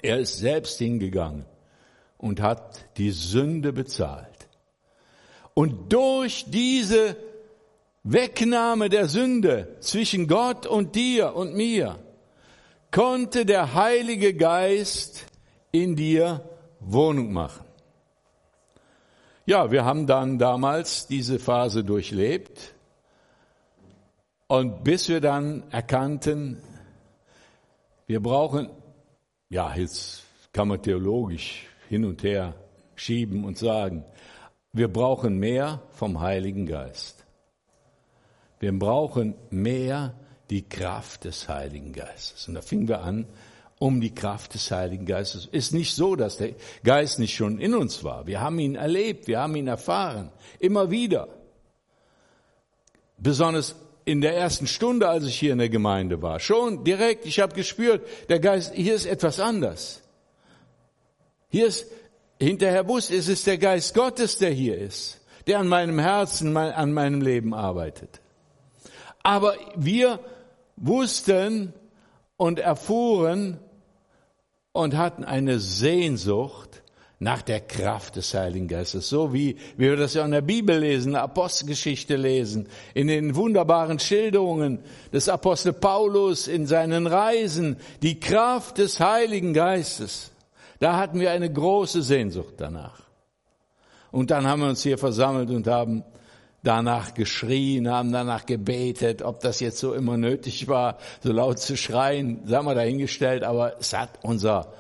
Er 0.03 0.21
ist 0.21 0.39
selbst 0.39 0.79
hingegangen 0.79 1.45
und 2.17 2.41
hat 2.41 2.97
die 2.97 3.11
Sünde 3.11 3.73
bezahlt. 3.73 4.34
Und 5.55 5.93
durch 5.93 6.45
diese 6.49 7.17
Wegnahme 8.03 8.89
der 8.89 9.09
Sünde 9.09 9.77
zwischen 9.81 10.29
Gott 10.29 10.67
und 10.67 10.95
dir 10.95 11.35
und 11.35 11.55
mir 11.55 11.99
konnte 12.91 13.47
der 13.47 13.75
Heilige 13.75 14.35
Geist 14.35 15.25
in 15.73 15.97
dir 15.97 16.49
Wohnung 16.81 17.33
machen. 17.33 17.65
Ja, 19.47 19.71
wir 19.71 19.85
haben 19.85 20.07
dann 20.07 20.39
damals 20.39 21.07
diese 21.07 21.39
Phase 21.39 21.85
durchlebt 21.85 22.75
und 24.47 24.85
bis 24.85 25.09
wir 25.09 25.21
dann 25.21 25.65
erkannten, 25.71 26.63
wir 28.07 28.21
brauchen, 28.21 28.71
ja, 29.49 29.75
jetzt 29.75 30.25
kann 30.53 30.69
man 30.69 30.83
theologisch 30.83 31.67
hin 31.89 32.05
und 32.05 32.23
her 32.23 32.55
schieben 32.95 33.45
und 33.45 33.59
sagen, 33.59 34.05
wir 34.75 34.89
brauchen 34.89 35.39
mehr 35.39 35.81
vom 35.93 36.21
Heiligen 36.21 36.67
Geist. 36.67 37.25
Wir 38.59 38.77
brauchen 38.77 39.35
mehr 39.51 40.15
die 40.51 40.69
Kraft 40.69 41.25
des 41.25 41.49
Heiligen 41.49 41.93
Geistes. 41.93 42.49
Und 42.49 42.55
da 42.55 42.61
fingen 42.61 42.89
wir 42.89 43.01
an, 43.01 43.27
um 43.79 44.01
die 44.01 44.13
Kraft 44.13 44.55
des 44.55 44.71
Heiligen 44.71 45.07
Geistes. 45.07 45.47
Ist 45.47 45.73
nicht 45.73 45.95
so, 45.95 46.17
dass 46.17 46.39
der 46.39 46.55
Geist 46.83 47.21
nicht 47.21 47.37
schon 47.37 47.61
in 47.61 47.75
uns 47.75 48.03
war. 48.03 48.27
Wir 48.27 48.41
haben 48.41 48.59
ihn 48.59 48.75
erlebt, 48.75 49.29
wir 49.29 49.39
haben 49.39 49.55
ihn 49.55 49.69
erfahren, 49.69 50.33
immer 50.59 50.91
wieder. 50.91 51.29
Besonders 53.17 53.77
in 54.05 54.21
der 54.21 54.37
ersten 54.37 54.67
Stunde, 54.67 55.09
als 55.09 55.25
ich 55.25 55.39
hier 55.39 55.53
in 55.53 55.59
der 55.59 55.69
Gemeinde 55.69 56.21
war. 56.21 56.41
Schon 56.41 56.83
direkt, 56.83 57.27
ich 57.27 57.39
habe 57.39 57.55
gespürt, 57.55 58.05
der 58.29 58.41
Geist, 58.41 58.75
hier 58.75 58.95
ist 58.95 59.07
etwas 59.07 59.39
anders. 59.39 60.03
Hier 61.49 61.69
ist, 61.69 61.87
hinterher 62.45 62.87
wusste, 62.89 63.17
es 63.17 63.29
ist 63.29 63.47
der 63.47 63.59
Geist 63.59 63.95
Gottes, 63.95 64.39
der 64.39 64.51
hier 64.51 64.79
ist, 64.79 65.21
der 65.47 65.59
an 65.59 65.69
meinem 65.69 65.99
Herzen, 65.99 66.57
an 66.57 66.93
meinem 66.93 67.21
Leben 67.21 67.55
arbeitet. 67.55 68.21
Aber 69.23 69.55
wir 69.77 70.21
wussten 70.77 71.73
und 72.37 72.59
erfuhren, 72.59 73.59
und 74.75 74.97
hatten 74.97 75.25
eine 75.25 75.61
Sehnsucht 75.61 76.83
nach 77.21 77.43
der 77.43 77.61
Kraft 77.61 78.17
des 78.17 78.35
Heiligen 78.35 78.67
Geistes, 78.67 79.09
so 79.09 79.33
wie, 79.33 79.57
wie 79.77 79.89
wir 79.89 79.97
das 79.97 80.15
ja 80.15 80.25
in 80.25 80.33
der 80.33 80.43
Bibel 80.43 80.79
lesen, 80.81 81.09
in 81.09 81.13
der 81.13 81.23
Apostelgeschichte 81.23 82.17
lesen, 82.17 82.69
in 82.93 83.07
den 83.07 83.37
wunderbaren 83.37 84.01
Schilderungen 84.01 84.81
des 85.13 85.29
Apostel 85.29 85.73
Paulus 85.73 86.49
in 86.49 86.67
seinen 86.67 87.07
Reisen, 87.07 87.77
die 88.03 88.19
Kraft 88.19 88.79
des 88.79 88.99
Heiligen 88.99 89.55
Geistes. 89.55 90.33
Da 90.81 90.97
hatten 90.97 91.21
wir 91.21 91.31
eine 91.31 91.53
große 91.53 92.03
Sehnsucht 92.03 92.55
danach. 92.59 93.01
Und 94.11 94.31
dann 94.31 94.47
haben 94.47 94.63
wir 94.63 94.69
uns 94.69 94.83
hier 94.83 94.99
versammelt 94.99 95.51
und 95.51 95.67
haben 95.67 96.05
danach 96.63 97.15
geschrien, 97.15 97.91
haben 97.91 98.13
danach 98.13 98.47
gebetet, 98.47 99.23
ob 99.23 99.41
das 99.41 99.61
jetzt 99.61 99.79
so 99.79 99.93
immer 99.93 100.17
nötig 100.17 100.67
war, 100.67 100.99
so 101.23 101.33
laut 101.33 101.59
zu 101.59 101.77
schreien, 101.77 102.47
sagen 102.47 102.67
wir 102.67 102.75
dahingestellt, 102.75 103.45
aber 103.45 103.77
es 103.79 103.93
hat 103.93 104.11
unser, 104.23 104.73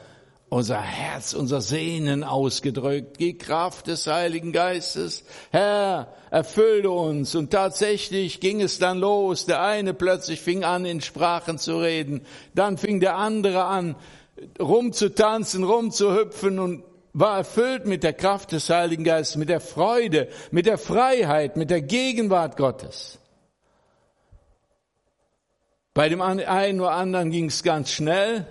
unser 0.48 0.80
Herz, 0.80 1.34
unser 1.34 1.60
Sehnen 1.60 2.24
ausgedrückt, 2.24 3.20
die 3.20 3.36
Kraft 3.36 3.86
des 3.88 4.06
Heiligen 4.06 4.52
Geistes. 4.52 5.24
Herr, 5.50 6.08
erfülle 6.30 6.90
uns. 6.90 7.34
Und 7.34 7.50
tatsächlich 7.50 8.40
ging 8.40 8.60
es 8.60 8.78
dann 8.78 8.98
los. 8.98 9.46
Der 9.46 9.62
eine 9.62 9.94
plötzlich 9.94 10.40
fing 10.40 10.64
an, 10.64 10.84
in 10.84 11.00
Sprachen 11.00 11.58
zu 11.58 11.78
reden. 11.78 12.22
Dann 12.54 12.78
fing 12.78 13.00
der 13.00 13.16
andere 13.16 13.64
an, 13.64 13.96
rumzutanzen, 14.60 15.64
rumzuhüpfen 15.64 16.58
und 16.58 16.84
war 17.12 17.38
erfüllt 17.38 17.86
mit 17.86 18.02
der 18.02 18.12
Kraft 18.12 18.52
des 18.52 18.68
Heiligen 18.68 19.04
Geistes, 19.04 19.36
mit 19.36 19.48
der 19.48 19.60
Freude, 19.60 20.28
mit 20.50 20.66
der 20.66 20.78
Freiheit, 20.78 21.56
mit 21.56 21.70
der 21.70 21.80
Gegenwart 21.80 22.56
Gottes. 22.56 23.18
Bei 25.94 26.08
dem 26.08 26.20
einen 26.20 26.80
oder 26.80 26.90
anderen 26.90 27.30
ging 27.30 27.46
es 27.46 27.62
ganz 27.62 27.90
schnell, 27.90 28.46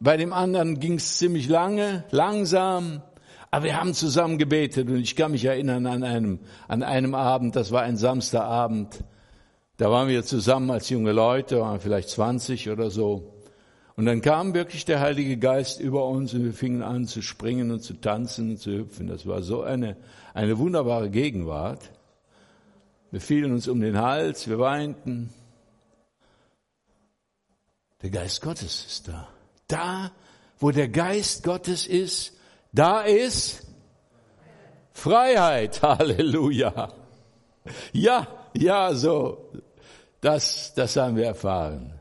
bei 0.00 0.16
dem 0.16 0.32
anderen 0.32 0.80
ging 0.80 0.94
es 0.94 1.18
ziemlich 1.18 1.46
lange, 1.48 2.04
langsam, 2.10 3.02
aber 3.50 3.66
wir 3.66 3.78
haben 3.78 3.92
zusammen 3.92 4.38
gebetet 4.38 4.88
und 4.88 4.96
ich 4.96 5.14
kann 5.14 5.32
mich 5.32 5.44
erinnern 5.44 5.86
an 5.86 6.02
einem, 6.02 6.38
an 6.68 6.82
einem 6.82 7.14
Abend, 7.14 7.54
das 7.54 7.70
war 7.70 7.82
ein 7.82 7.98
Samstagabend, 7.98 9.04
da 9.76 9.90
waren 9.90 10.08
wir 10.08 10.24
zusammen 10.24 10.70
als 10.70 10.88
junge 10.88 11.12
Leute, 11.12 11.60
waren 11.60 11.80
vielleicht 11.80 12.08
20 12.08 12.70
oder 12.70 12.90
so. 12.90 13.37
Und 13.98 14.06
dann 14.06 14.20
kam 14.20 14.54
wirklich 14.54 14.84
der 14.84 15.00
Heilige 15.00 15.38
Geist 15.38 15.80
über 15.80 16.06
uns 16.06 16.32
und 16.32 16.44
wir 16.44 16.52
fingen 16.52 16.84
an 16.84 17.08
zu 17.08 17.20
springen 17.20 17.72
und 17.72 17.80
zu 17.80 17.94
tanzen 17.94 18.50
und 18.50 18.58
zu 18.58 18.70
hüpfen. 18.70 19.08
Das 19.08 19.26
war 19.26 19.42
so 19.42 19.64
eine, 19.64 19.96
eine 20.34 20.56
wunderbare 20.56 21.10
Gegenwart. 21.10 21.90
Wir 23.10 23.20
fielen 23.20 23.50
uns 23.50 23.66
um 23.66 23.80
den 23.80 23.98
Hals, 23.98 24.46
wir 24.46 24.60
weinten. 24.60 25.30
Der 28.00 28.10
Geist 28.10 28.40
Gottes 28.40 28.86
ist 28.86 29.08
da. 29.08 29.26
Da, 29.66 30.12
wo 30.60 30.70
der 30.70 30.88
Geist 30.88 31.42
Gottes 31.42 31.84
ist, 31.84 32.34
da 32.70 33.00
ist 33.00 33.66
Freiheit. 34.92 35.82
Halleluja. 35.82 36.92
Ja, 37.92 38.28
ja, 38.54 38.94
so. 38.94 39.50
Das, 40.20 40.72
das 40.74 40.94
haben 40.94 41.16
wir 41.16 41.26
erfahren. 41.26 41.97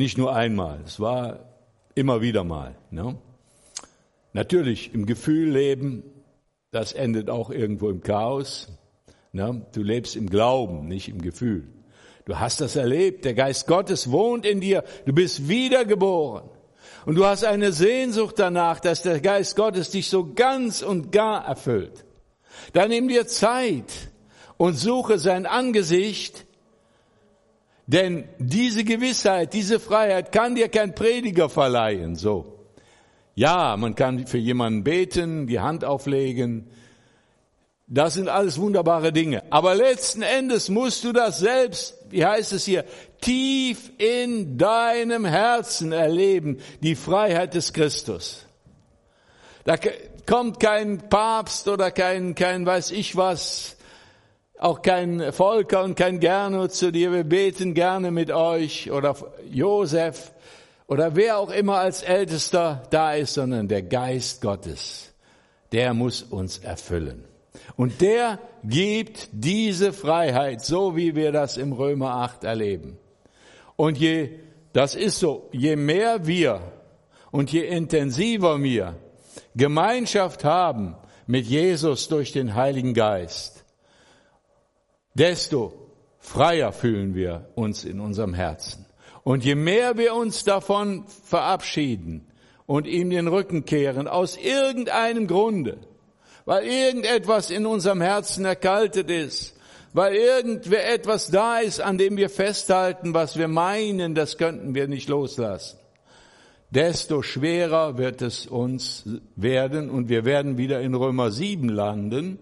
Nicht 0.00 0.16
nur 0.16 0.34
einmal, 0.34 0.80
es 0.86 0.98
war 0.98 1.40
immer 1.94 2.22
wieder 2.22 2.42
mal. 2.42 2.74
Ne? 2.90 3.18
Natürlich 4.32 4.94
im 4.94 5.04
Gefühl 5.04 5.50
leben, 5.50 6.02
das 6.70 6.94
endet 6.94 7.28
auch 7.28 7.50
irgendwo 7.50 7.90
im 7.90 8.00
Chaos. 8.00 8.68
Ne? 9.32 9.66
Du 9.74 9.82
lebst 9.82 10.16
im 10.16 10.30
Glauben, 10.30 10.88
nicht 10.88 11.10
im 11.10 11.20
Gefühl. 11.20 11.68
Du 12.24 12.38
hast 12.38 12.62
das 12.62 12.76
erlebt, 12.76 13.26
der 13.26 13.34
Geist 13.34 13.66
Gottes 13.66 14.10
wohnt 14.10 14.46
in 14.46 14.62
dir, 14.62 14.84
du 15.04 15.12
bist 15.12 15.50
wiedergeboren. 15.50 16.48
Und 17.04 17.16
du 17.16 17.26
hast 17.26 17.44
eine 17.44 17.70
Sehnsucht 17.70 18.38
danach, 18.38 18.80
dass 18.80 19.02
der 19.02 19.20
Geist 19.20 19.54
Gottes 19.54 19.90
dich 19.90 20.08
so 20.08 20.32
ganz 20.32 20.80
und 20.80 21.12
gar 21.12 21.44
erfüllt. 21.44 22.06
Dann 22.72 22.88
nimm 22.88 23.06
dir 23.06 23.26
Zeit 23.26 23.92
und 24.56 24.78
suche 24.78 25.18
sein 25.18 25.44
Angesicht 25.44 26.46
denn 27.92 28.28
diese 28.38 28.84
Gewissheit, 28.84 29.52
diese 29.52 29.80
Freiheit 29.80 30.30
kann 30.30 30.54
dir 30.54 30.68
kein 30.68 30.94
Prediger 30.94 31.48
verleihen, 31.48 32.14
so. 32.14 32.60
Ja, 33.34 33.76
man 33.76 33.96
kann 33.96 34.28
für 34.28 34.38
jemanden 34.38 34.84
beten, 34.84 35.48
die 35.48 35.58
Hand 35.58 35.84
auflegen. 35.84 36.70
Das 37.88 38.14
sind 38.14 38.28
alles 38.28 38.60
wunderbare 38.60 39.12
Dinge. 39.12 39.42
Aber 39.50 39.74
letzten 39.74 40.22
Endes 40.22 40.68
musst 40.68 41.02
du 41.02 41.12
das 41.12 41.40
selbst, 41.40 41.96
wie 42.10 42.24
heißt 42.24 42.52
es 42.52 42.64
hier, 42.64 42.84
tief 43.20 43.90
in 43.98 44.56
deinem 44.56 45.24
Herzen 45.24 45.90
erleben, 45.90 46.58
die 46.82 46.94
Freiheit 46.94 47.54
des 47.54 47.72
Christus. 47.72 48.46
Da 49.64 49.74
kommt 50.26 50.60
kein 50.60 51.08
Papst 51.08 51.66
oder 51.66 51.90
kein, 51.90 52.36
kein 52.36 52.64
weiß 52.64 52.92
ich 52.92 53.16
was, 53.16 53.76
auch 54.60 54.82
kein 54.82 55.32
Volker 55.32 55.82
und 55.82 55.96
kein 55.96 56.20
Gernot 56.20 56.72
zu 56.72 56.92
dir. 56.92 57.12
Wir 57.12 57.24
beten 57.24 57.72
gerne 57.72 58.10
mit 58.10 58.30
euch 58.30 58.90
oder 58.90 59.16
Josef 59.50 60.32
oder 60.86 61.16
wer 61.16 61.38
auch 61.38 61.50
immer 61.50 61.78
als 61.78 62.02
Ältester 62.02 62.82
da 62.90 63.14
ist, 63.14 63.34
sondern 63.34 63.68
der 63.68 63.82
Geist 63.82 64.42
Gottes, 64.42 65.14
der 65.72 65.94
muss 65.94 66.22
uns 66.22 66.58
erfüllen. 66.58 67.24
Und 67.76 68.02
der 68.02 68.38
gibt 68.62 69.30
diese 69.32 69.94
Freiheit, 69.94 70.60
so 70.60 70.94
wie 70.94 71.14
wir 71.14 71.32
das 71.32 71.56
im 71.56 71.72
Römer 71.72 72.16
8 72.16 72.44
erleben. 72.44 72.98
Und 73.76 73.96
je, 73.96 74.28
das 74.74 74.94
ist 74.94 75.20
so, 75.20 75.48
je 75.52 75.74
mehr 75.76 76.26
wir 76.26 76.60
und 77.30 77.50
je 77.50 77.66
intensiver 77.66 78.62
wir 78.62 78.94
Gemeinschaft 79.54 80.44
haben 80.44 80.96
mit 81.26 81.46
Jesus 81.46 82.08
durch 82.08 82.32
den 82.32 82.54
Heiligen 82.54 82.92
Geist, 82.92 83.59
desto 85.14 85.72
freier 86.18 86.72
fühlen 86.72 87.14
wir 87.14 87.50
uns 87.54 87.84
in 87.84 88.00
unserem 88.00 88.34
Herzen. 88.34 88.86
Und 89.22 89.44
je 89.44 89.54
mehr 89.54 89.96
wir 89.96 90.14
uns 90.14 90.44
davon 90.44 91.04
verabschieden 91.24 92.26
und 92.66 92.86
ihm 92.86 93.10
den 93.10 93.28
Rücken 93.28 93.64
kehren, 93.64 94.08
aus 94.08 94.36
irgendeinem 94.36 95.26
Grunde, 95.26 95.78
weil 96.44 96.64
irgendetwas 96.64 97.50
in 97.50 97.66
unserem 97.66 98.00
Herzen 98.00 98.44
erkaltet 98.44 99.10
ist, 99.10 99.56
weil 99.92 100.14
irgendwer 100.14 100.92
etwas 100.92 101.30
da 101.30 101.58
ist, 101.58 101.80
an 101.80 101.98
dem 101.98 102.16
wir 102.16 102.30
festhalten, 102.30 103.12
was 103.12 103.36
wir 103.36 103.48
meinen, 103.48 104.14
das 104.14 104.38
könnten 104.38 104.74
wir 104.74 104.88
nicht 104.88 105.08
loslassen, 105.08 105.78
desto 106.70 107.22
schwerer 107.22 107.98
wird 107.98 108.22
es 108.22 108.46
uns 108.46 109.04
werden 109.34 109.90
und 109.90 110.08
wir 110.08 110.24
werden 110.24 110.56
wieder 110.56 110.80
in 110.80 110.94
Römer 110.94 111.30
7 111.30 111.68
landen, 111.68 112.38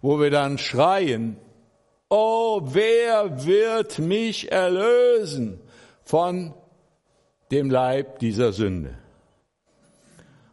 wo 0.00 0.18
wir 0.20 0.30
dann 0.30 0.58
schreien, 0.58 1.36
oh, 2.08 2.60
wer 2.64 3.44
wird 3.44 3.98
mich 3.98 4.50
erlösen 4.50 5.60
von 6.04 6.54
dem 7.50 7.70
Leib 7.70 8.18
dieser 8.18 8.52
Sünde? 8.52 8.96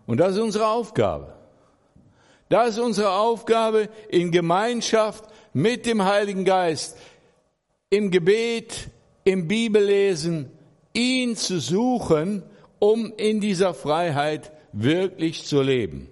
Und 0.06 0.18
das 0.18 0.34
ist 0.34 0.40
unsere 0.40 0.68
Aufgabe. 0.68 1.34
Das 2.50 2.72
ist 2.72 2.80
unsere 2.80 3.12
Aufgabe 3.12 3.88
in 4.10 4.32
Gemeinschaft 4.32 5.24
mit 5.54 5.86
dem 5.86 6.04
Heiligen 6.04 6.44
Geist, 6.44 6.98
im 7.90 8.12
Gebet, 8.12 8.90
im 9.24 9.48
Bibellesen, 9.48 10.52
ihn 10.94 11.36
zu 11.38 11.60
suchen, 11.60 12.44
um 12.80 13.14
in 13.16 13.40
dieser 13.40 13.74
Freiheit 13.74 14.52
wirklich 14.74 15.46
zu 15.46 15.62
leben. 15.62 16.10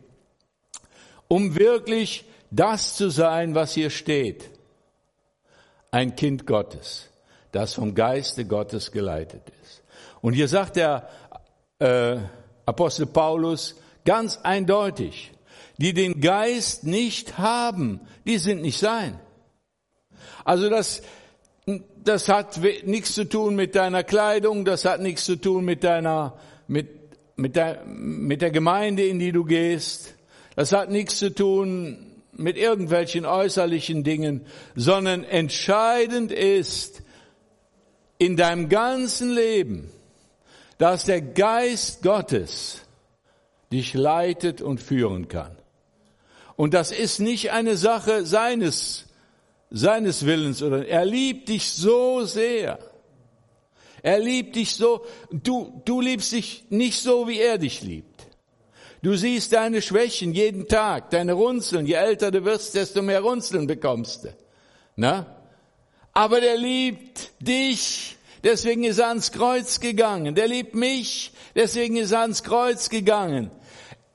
Um 1.28 1.58
wirklich 1.58 2.26
das 2.52 2.96
zu 2.96 3.10
sein, 3.10 3.56
was 3.56 3.74
hier 3.74 3.90
steht. 3.90 4.50
Ein 5.92 6.16
Kind 6.16 6.46
Gottes, 6.46 7.10
das 7.52 7.74
vom 7.74 7.96
Geiste 7.96 8.46
Gottes 8.46 8.92
geleitet 8.92 9.44
ist. 9.64 9.82
Und 10.22 10.34
hier 10.34 10.48
sagt 10.48 10.76
der 10.76 11.10
äh, 11.80 12.18
Apostel 12.66 13.06
Paulus 13.06 13.76
ganz 14.06 14.38
eindeutig, 14.38 15.32
die 15.78 15.94
den 15.94 16.22
Geist 16.22 16.84
nicht 16.84 17.38
haben, 17.38 18.02
die 18.26 18.38
sind 18.38 18.62
nicht 18.62 18.80
sein. 18.80 19.20
Also 20.44 20.70
das, 20.70 21.02
das 22.04 22.28
hat 22.28 22.60
nichts 22.86 23.14
zu 23.14 23.28
tun 23.28 23.56
mit 23.56 23.76
deiner 23.76 24.04
Kleidung, 24.04 24.66
das 24.66 24.86
hat 24.86 25.02
nichts 25.02 25.26
zu 25.26 25.36
tun 25.36 25.64
mit 25.66 25.84
deiner, 25.84 26.38
mit, 26.68 26.88
mit 27.36 27.56
der, 27.56 27.84
mit 27.86 28.42
der 28.42 28.52
Gemeinde, 28.52 29.06
in 29.06 29.20
die 29.20 29.32
du 29.32 29.46
gehst. 29.46 30.16
Das 30.56 30.74
hat 30.74 30.90
nichts 30.90 31.18
zu 31.18 31.34
tun 31.34 32.09
mit 32.40 32.58
irgendwelchen 32.58 33.26
äußerlichen 33.26 34.04
Dingen, 34.04 34.46
sondern 34.76 35.24
entscheidend 35.24 36.32
ist 36.32 37.02
in 38.18 38.38
deinem 38.38 38.70
ganzen 38.70 39.34
Leben, 39.34 39.90
dass 40.78 41.06
der 41.06 41.22
Geist 41.22 42.02
Gottes 42.02 42.82
dich 43.72 43.94
leitet 43.94 44.62
und 44.62 44.82
führen 44.82 45.28
kann. 45.28 45.56
Und 46.56 46.74
das 46.74 46.92
ist 46.92 47.20
nicht 47.20 47.52
eine 47.52 47.78
Sache 47.78 48.26
seines, 48.26 49.06
seines 49.70 50.26
Willens, 50.26 50.62
oder 50.62 50.88
er 50.88 51.06
liebt 51.06 51.50
dich 51.50 51.72
so 51.72 52.26
sehr. 52.26 52.80
Er 54.02 54.20
liebt 54.20 54.56
dich 54.56 54.76
so, 54.76 55.06
du, 55.32 55.82
du 55.86 56.02
liebst 56.02 56.32
dich 56.32 56.66
nicht 56.70 57.00
so, 57.00 57.28
wie 57.28 57.40
er 57.40 57.58
dich 57.58 57.82
liebt. 57.82 58.09
Du 59.02 59.16
siehst 59.16 59.54
deine 59.54 59.82
Schwächen 59.82 60.34
jeden 60.34 60.68
Tag, 60.68 61.10
deine 61.12 61.34
Runzeln. 61.34 61.86
Je 61.86 61.94
älter 61.94 62.32
du 62.32 62.44
wirst, 62.44 62.76
desto 62.76 63.02
mehr 63.02 63.22
Runzeln 63.22 63.66
bekommst 63.66 64.26
du. 64.26 64.36
Na? 64.96 65.38
Aber 66.14 66.42
der 66.42 66.58
liebt 66.58 67.32
dich. 67.40 68.18
Deswegen 68.44 68.84
ist 68.84 69.00
er 69.00 69.10
ans 69.10 69.32
Kreuz 69.32 69.80
gegangen. 69.80 70.36
Der 70.36 70.48
liebt 70.48 70.76
mich. 70.76 71.32
Deswegen 71.56 71.96
ist 71.98 72.12
er 72.12 72.22
ans 72.22 72.44
Kreuz 72.44 72.90
gegangen. 72.90 73.52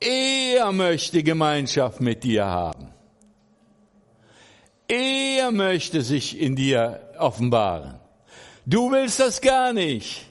Er 0.00 0.70
möchte 0.72 1.22
Gemeinschaft 1.22 2.00
mit 2.00 2.24
dir 2.24 2.44
haben. 2.44 2.92
Er 4.86 5.50
möchte 5.50 6.02
sich 6.02 6.38
in 6.38 6.56
dir 6.56 7.14
offenbaren. 7.18 7.98
Du 8.66 8.90
willst 8.90 9.18
das 9.18 9.40
gar 9.40 9.72
nicht. 9.72 10.26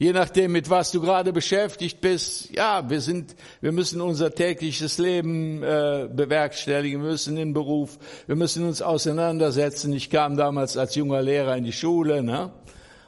Je 0.00 0.12
nachdem, 0.12 0.52
mit 0.52 0.70
was 0.70 0.92
du 0.92 1.00
gerade 1.00 1.32
beschäftigt 1.32 2.00
bist, 2.00 2.54
ja, 2.54 2.88
wir 2.88 3.00
sind, 3.00 3.34
wir 3.60 3.72
müssen 3.72 4.00
unser 4.00 4.32
tägliches 4.32 4.98
Leben 4.98 5.60
äh, 5.64 6.08
bewerkstelligen, 6.08 7.02
wir 7.02 7.10
müssen 7.10 7.34
den 7.34 7.52
Beruf, 7.52 7.98
wir 8.28 8.36
müssen 8.36 8.64
uns 8.64 8.80
auseinandersetzen. 8.80 9.92
Ich 9.92 10.08
kam 10.08 10.36
damals 10.36 10.76
als 10.76 10.94
junger 10.94 11.20
Lehrer 11.20 11.56
in 11.56 11.64
die 11.64 11.72
Schule, 11.72 12.22
ne? 12.22 12.52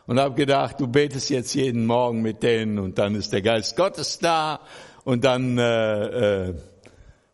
Und 0.08 0.18
habe 0.18 0.34
gedacht, 0.34 0.80
du 0.80 0.88
betest 0.88 1.30
jetzt 1.30 1.54
jeden 1.54 1.86
Morgen 1.86 2.22
mit 2.22 2.42
denen 2.42 2.80
und 2.80 2.98
dann 2.98 3.14
ist 3.14 3.32
der 3.32 3.42
Geist 3.42 3.76
Gottes 3.76 4.18
da 4.18 4.58
und 5.04 5.24
dann, 5.24 5.58
äh, 5.58 6.48
äh, 6.48 6.54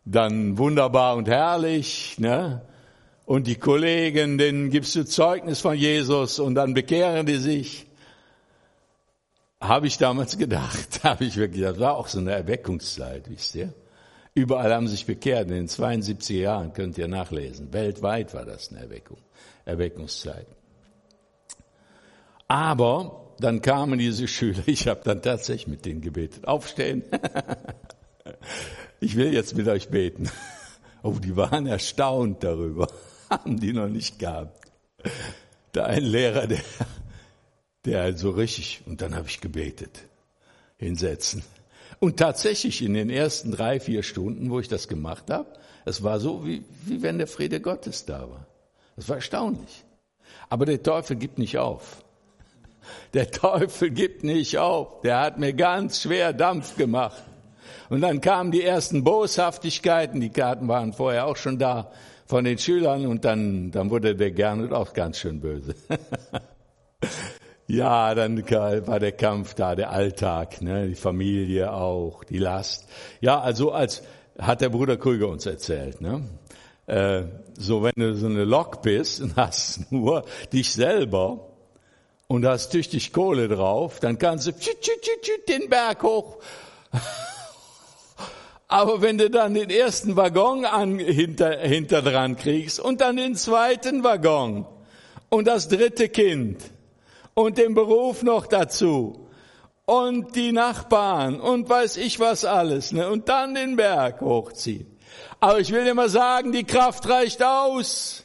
dann 0.05 0.59
wunderbar 0.59 1.15
und 1.15 1.27
herrlich, 1.27 2.19
ne? 2.19 2.61
Und 3.25 3.47
die 3.47 3.55
Kollegen, 3.55 4.37
denen 4.37 4.69
gibst 4.69 4.95
du 4.95 5.03
Zeugnis 5.03 5.61
von 5.61 5.75
Jesus 5.75 6.37
und 6.37 6.53
dann 6.53 6.75
bekehren 6.75 7.25
die 7.25 7.37
sich. 7.37 7.86
Habe 9.59 9.87
ich 9.87 9.97
damals 9.97 10.37
gedacht, 10.37 10.99
habe 11.03 11.25
ich 11.25 11.37
wirklich, 11.37 11.63
das 11.63 11.79
war 11.79 11.97
auch 11.97 12.07
so 12.07 12.19
eine 12.19 12.31
Erweckungszeit, 12.31 13.29
wisst 13.29 13.55
ihr? 13.55 13.73
Überall 14.35 14.71
haben 14.71 14.87
sich 14.87 15.07
bekehrt, 15.07 15.47
in 15.47 15.55
den 15.55 15.67
72 15.67 16.37
Jahren 16.37 16.73
könnt 16.73 16.97
ihr 16.99 17.07
nachlesen. 17.07 17.73
Weltweit 17.73 18.35
war 18.35 18.45
das 18.45 18.69
eine 18.69 18.81
Erweckung, 18.81 19.17
Erweckungszeit. 19.65 20.45
Aber 22.47 23.33
dann 23.39 23.61
kamen 23.61 23.97
diese 23.97 24.27
Schüler, 24.27 24.61
ich 24.67 24.87
habe 24.87 25.01
dann 25.03 25.21
tatsächlich 25.21 25.67
mit 25.67 25.85
denen 25.85 26.01
gebetet. 26.01 26.47
Aufstehen. 26.47 27.03
ich 28.99 29.15
will 29.15 29.33
jetzt 29.33 29.55
mit 29.55 29.67
euch 29.67 29.89
beten. 29.89 30.29
Oh, 31.03 31.19
die 31.19 31.37
waren 31.37 31.67
erstaunt 31.67 32.43
darüber. 32.43 32.87
Haben 33.29 33.59
die 33.59 33.71
noch 33.71 33.87
nicht 33.87 34.17
gehabt. 34.17 34.65
Da 35.71 35.85
ein 35.85 36.03
Lehrer, 36.03 36.47
der, 36.47 36.59
der 37.85 38.17
so 38.17 38.31
richtig, 38.31 38.81
und 38.85 39.01
dann 39.01 39.15
habe 39.15 39.27
ich 39.27 39.41
gebetet, 39.41 40.03
hinsetzen. 40.77 41.43
Und 41.99 42.17
tatsächlich 42.17 42.81
in 42.81 42.93
den 42.93 43.09
ersten 43.09 43.51
drei, 43.51 43.79
vier 43.79 44.03
Stunden, 44.03 44.49
wo 44.49 44.59
ich 44.59 44.67
das 44.67 44.87
gemacht 44.87 45.29
habe, 45.29 45.47
es 45.85 46.03
war 46.03 46.19
so, 46.19 46.45
wie, 46.45 46.63
wie 46.83 47.01
wenn 47.01 47.17
der 47.17 47.27
Friede 47.27 47.61
Gottes 47.61 48.05
da 48.05 48.29
war. 48.29 48.45
Es 48.97 49.07
war 49.07 49.17
erstaunlich. 49.17 49.85
Aber 50.49 50.65
der 50.65 50.83
Teufel 50.83 51.15
gibt 51.15 51.39
nicht 51.39 51.57
auf. 51.57 52.03
Der 53.13 53.31
Teufel 53.31 53.89
gibt 53.89 54.23
nicht 54.23 54.57
auf. 54.57 55.01
Der 55.01 55.19
hat 55.19 55.39
mir 55.39 55.53
ganz 55.53 56.01
schwer 56.01 56.33
Dampf 56.33 56.75
gemacht. 56.75 57.23
Und 57.89 58.01
dann 58.01 58.21
kamen 58.21 58.51
die 58.51 58.63
ersten 58.63 59.03
Boshaftigkeiten. 59.03 60.19
Die 60.19 60.29
Karten 60.29 60.67
waren 60.67 60.93
vorher 60.93 61.25
auch 61.25 61.37
schon 61.37 61.57
da 61.57 61.91
von 62.25 62.43
den 62.43 62.57
Schülern 62.57 63.05
und 63.05 63.23
dann, 63.23 63.71
dann 63.71 63.89
wurde 63.89 64.15
der 64.15 64.31
Gernot 64.31 64.73
auch 64.73 64.93
ganz 64.93 65.19
schön 65.19 65.39
böse. 65.39 65.75
ja, 67.67 68.15
dann 68.15 68.49
war 68.49 68.99
der 68.99 69.11
Kampf 69.11 69.53
da, 69.53 69.75
der 69.75 69.91
Alltag, 69.91 70.61
ne, 70.61 70.87
die 70.87 70.95
Familie 70.95 71.73
auch, 71.73 72.23
die 72.23 72.37
Last. 72.37 72.87
Ja, 73.19 73.41
also 73.41 73.73
als 73.73 74.03
hat 74.39 74.61
der 74.61 74.69
Bruder 74.69 74.95
Krüger 74.95 75.27
uns 75.27 75.45
erzählt, 75.45 75.99
ne? 75.99 76.23
Äh, 76.85 77.23
so 77.57 77.83
wenn 77.83 77.91
du 77.97 78.15
so 78.15 78.27
eine 78.27 78.45
Lok 78.45 78.81
bist 78.81 79.19
und 79.21 79.35
hast 79.35 79.91
nur 79.91 80.23
dich 80.53 80.71
selber 80.71 81.49
und 82.27 82.45
hast 82.45 82.69
tüchtig 82.69 83.11
Kohle 83.11 83.49
drauf, 83.49 83.99
dann 83.99 84.17
kannst 84.17 84.47
du 84.47 84.53
den 85.49 85.69
Berg 85.69 86.03
hoch. 86.03 86.37
Aber 88.69 89.01
wenn 89.01 89.17
du 89.17 89.29
dann 89.29 89.53
den 89.53 89.69
ersten 89.69 90.15
Waggon 90.15 90.63
an, 90.63 90.99
hinter, 90.99 91.57
hinter 91.59 92.01
dran 92.01 92.37
kriegst 92.37 92.79
und 92.79 93.01
dann 93.01 93.17
den 93.17 93.35
zweiten 93.35 94.05
Waggon 94.05 94.65
und 95.29 95.47
das 95.47 95.67
dritte 95.67 96.07
Kind 96.07 96.61
und 97.37 97.59
den 97.59 97.75
Beruf 97.75 98.23
noch 98.23 98.47
dazu 98.47 99.27
und 99.85 100.35
die 100.35 100.51
Nachbarn 100.51 101.39
und 101.39 101.69
weiß 101.69 101.97
ich 101.97 102.19
was 102.19 102.45
alles, 102.45 102.91
ne? 102.91 103.07
und 103.07 103.29
dann 103.29 103.53
den 103.53 103.75
Berg 103.75 104.21
hochziehen. 104.21 104.97
Aber 105.39 105.59
ich 105.59 105.71
will 105.71 105.83
dir 105.83 105.93
mal 105.93 106.09
sagen, 106.09 106.51
die 106.51 106.63
Kraft 106.63 107.07
reicht 107.07 107.43
aus. 107.43 108.23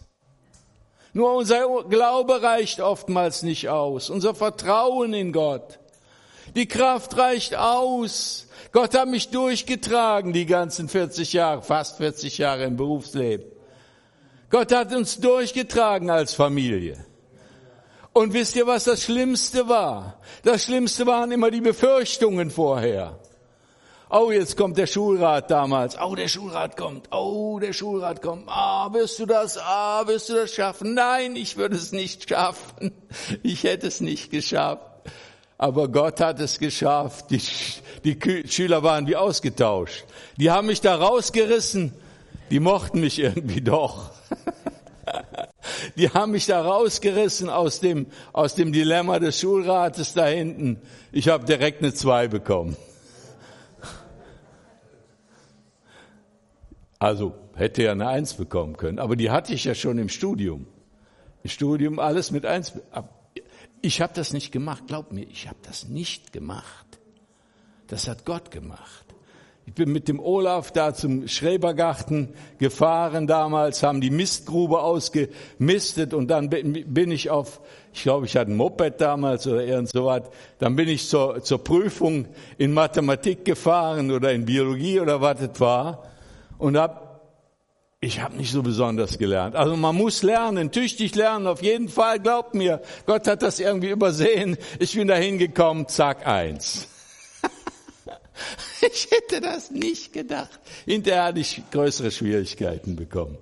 Nur 1.12 1.34
unser 1.34 1.84
Glaube 1.90 2.42
reicht 2.42 2.80
oftmals 2.80 3.42
nicht 3.42 3.68
aus, 3.68 4.08
unser 4.08 4.34
Vertrauen 4.34 5.12
in 5.12 5.32
Gott. 5.34 5.78
Die 6.56 6.66
Kraft 6.66 7.14
reicht 7.18 7.54
aus. 7.54 8.48
Gott 8.72 8.96
hat 8.96 9.08
mich 9.08 9.28
durchgetragen 9.28 10.32
die 10.32 10.46
ganzen 10.46 10.88
40 10.88 11.34
Jahre, 11.34 11.60
fast 11.60 11.98
40 11.98 12.38
Jahre 12.38 12.64
im 12.64 12.78
Berufsleben. 12.78 13.44
Gott 14.48 14.72
hat 14.72 14.94
uns 14.94 15.20
durchgetragen 15.20 16.08
als 16.08 16.32
Familie. 16.32 17.11
Und 18.12 18.34
wisst 18.34 18.56
ihr, 18.56 18.66
was 18.66 18.84
das 18.84 19.04
Schlimmste 19.04 19.68
war? 19.68 20.18
Das 20.42 20.64
Schlimmste 20.64 21.06
waren 21.06 21.32
immer 21.32 21.50
die 21.50 21.62
Befürchtungen 21.62 22.50
vorher. 22.50 23.18
Oh, 24.10 24.30
jetzt 24.30 24.58
kommt 24.58 24.76
der 24.76 24.86
Schulrat 24.86 25.50
damals. 25.50 25.98
Oh, 25.98 26.14
der 26.14 26.28
Schulrat 26.28 26.76
kommt. 26.76 27.10
Oh, 27.10 27.58
der 27.58 27.72
Schulrat 27.72 28.20
kommt. 28.20 28.44
Ah, 28.46 28.92
wirst 28.92 29.18
du 29.18 29.24
das? 29.24 29.56
Ah, 29.56 30.06
wirst 30.06 30.28
du 30.28 30.34
das 30.34 30.52
schaffen? 30.52 30.92
Nein, 30.92 31.34
ich 31.34 31.56
würde 31.56 31.76
es 31.76 31.92
nicht 31.92 32.28
schaffen. 32.28 32.92
Ich 33.42 33.64
hätte 33.64 33.86
es 33.86 34.02
nicht 34.02 34.30
geschafft. 34.30 34.82
Aber 35.56 35.88
Gott 35.88 36.20
hat 36.20 36.40
es 36.40 36.58
geschafft. 36.58 37.30
Die, 37.30 37.40
die 38.04 38.48
Schüler 38.48 38.82
waren 38.82 39.06
wie 39.06 39.16
ausgetauscht. 39.16 40.04
Die 40.36 40.50
haben 40.50 40.66
mich 40.66 40.82
da 40.82 40.96
rausgerissen. 40.96 41.94
Die 42.50 42.60
mochten 42.60 43.00
mich 43.00 43.18
irgendwie 43.18 43.62
doch. 43.62 44.10
Die 45.96 46.10
haben 46.10 46.32
mich 46.32 46.46
da 46.46 46.60
rausgerissen 46.60 47.48
aus 47.48 47.80
dem, 47.80 48.06
aus 48.32 48.54
dem 48.54 48.72
Dilemma 48.72 49.18
des 49.18 49.40
Schulrates 49.40 50.14
da 50.14 50.26
hinten. 50.26 50.80
Ich 51.12 51.28
habe 51.28 51.44
direkt 51.44 51.82
eine 51.82 51.94
zwei 51.94 52.28
bekommen. 52.28 52.76
Also 56.98 57.34
hätte 57.54 57.82
ja 57.82 57.92
eine 57.92 58.06
Eins 58.06 58.34
bekommen 58.34 58.76
können, 58.76 58.98
aber 58.98 59.16
die 59.16 59.30
hatte 59.30 59.52
ich 59.52 59.64
ja 59.64 59.74
schon 59.74 59.98
im 59.98 60.08
Studium. 60.08 60.66
Im 61.42 61.50
Studium 61.50 61.98
alles 61.98 62.30
mit 62.30 62.46
Eins. 62.46 62.72
Ich 63.80 64.00
habe 64.00 64.12
das 64.14 64.32
nicht 64.32 64.52
gemacht, 64.52 64.84
glaub 64.86 65.12
mir, 65.12 65.24
ich 65.24 65.48
habe 65.48 65.58
das 65.62 65.88
nicht 65.88 66.32
gemacht. 66.32 66.86
Das 67.88 68.06
hat 68.08 68.24
Gott 68.24 68.50
gemacht. 68.50 69.01
Ich 69.64 69.74
bin 69.74 69.92
mit 69.92 70.08
dem 70.08 70.18
Olaf 70.18 70.72
da 70.72 70.92
zum 70.92 71.28
Schrebergarten 71.28 72.34
gefahren 72.58 73.28
damals, 73.28 73.84
haben 73.84 74.00
die 74.00 74.10
Mistgrube 74.10 74.80
ausgemistet 74.80 76.14
und 76.14 76.28
dann 76.28 76.50
bin 76.50 77.10
ich 77.12 77.30
auf, 77.30 77.60
ich 77.94 78.02
glaube, 78.02 78.26
ich 78.26 78.36
hatte 78.36 78.50
ein 78.50 78.56
Moped 78.56 79.00
damals 79.00 79.46
oder 79.46 79.64
irgend 79.64 79.88
so 79.88 80.06
was, 80.06 80.22
dann 80.58 80.74
bin 80.74 80.88
ich 80.88 81.08
zur, 81.08 81.42
zur 81.44 81.62
Prüfung 81.62 82.26
in 82.58 82.72
Mathematik 82.72 83.44
gefahren 83.44 84.10
oder 84.10 84.32
in 84.32 84.46
Biologie 84.46 84.98
oder 84.98 85.20
was 85.20 85.40
es 85.40 85.60
war 85.60 86.02
und 86.58 86.76
hab, 86.76 87.20
ich 88.00 88.20
habe 88.20 88.36
nicht 88.36 88.50
so 88.50 88.64
besonders 88.64 89.16
gelernt. 89.16 89.54
Also 89.54 89.76
man 89.76 89.94
muss 89.94 90.24
lernen, 90.24 90.72
tüchtig 90.72 91.14
lernen, 91.14 91.46
auf 91.46 91.62
jeden 91.62 91.88
Fall, 91.88 92.18
glaubt 92.18 92.54
mir, 92.54 92.82
Gott 93.06 93.28
hat 93.28 93.42
das 93.42 93.60
irgendwie 93.60 93.90
übersehen. 93.90 94.58
Ich 94.80 94.96
bin 94.96 95.06
da 95.06 95.14
hingekommen, 95.14 95.86
zack, 95.86 96.26
eins. 96.26 96.88
Ich 98.80 99.08
hätte 99.10 99.40
das 99.40 99.70
nicht 99.70 100.12
gedacht. 100.12 100.58
Hinterher 100.84 101.24
hatte 101.24 101.40
ich 101.40 101.62
größere 101.70 102.10
Schwierigkeiten 102.10 102.96
bekommen. 102.96 103.38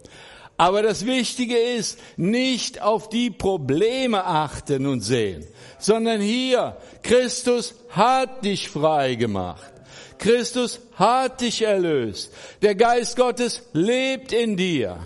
Aber 0.59 0.83
das 0.83 1.07
Wichtige 1.07 1.57
ist, 1.57 1.99
nicht 2.19 2.83
auf 2.83 3.09
die 3.09 3.31
Probleme 3.31 4.25
achten 4.27 4.87
und 4.87 5.01
sehen, 5.01 5.47
sondern 5.79 6.21
hier, 6.21 6.77
Christus 7.03 7.75
hat 7.89 8.45
dich 8.45 8.69
frei 8.69 9.15
gemacht. 9.15 9.73
Christus 10.19 10.81
hat 10.97 11.41
dich 11.41 11.63
erlöst. 11.63 12.31
Der 12.61 12.75
Geist 12.75 13.17
Gottes 13.17 13.63
lebt 13.73 14.33
in 14.33 14.59
dir. 14.59 14.99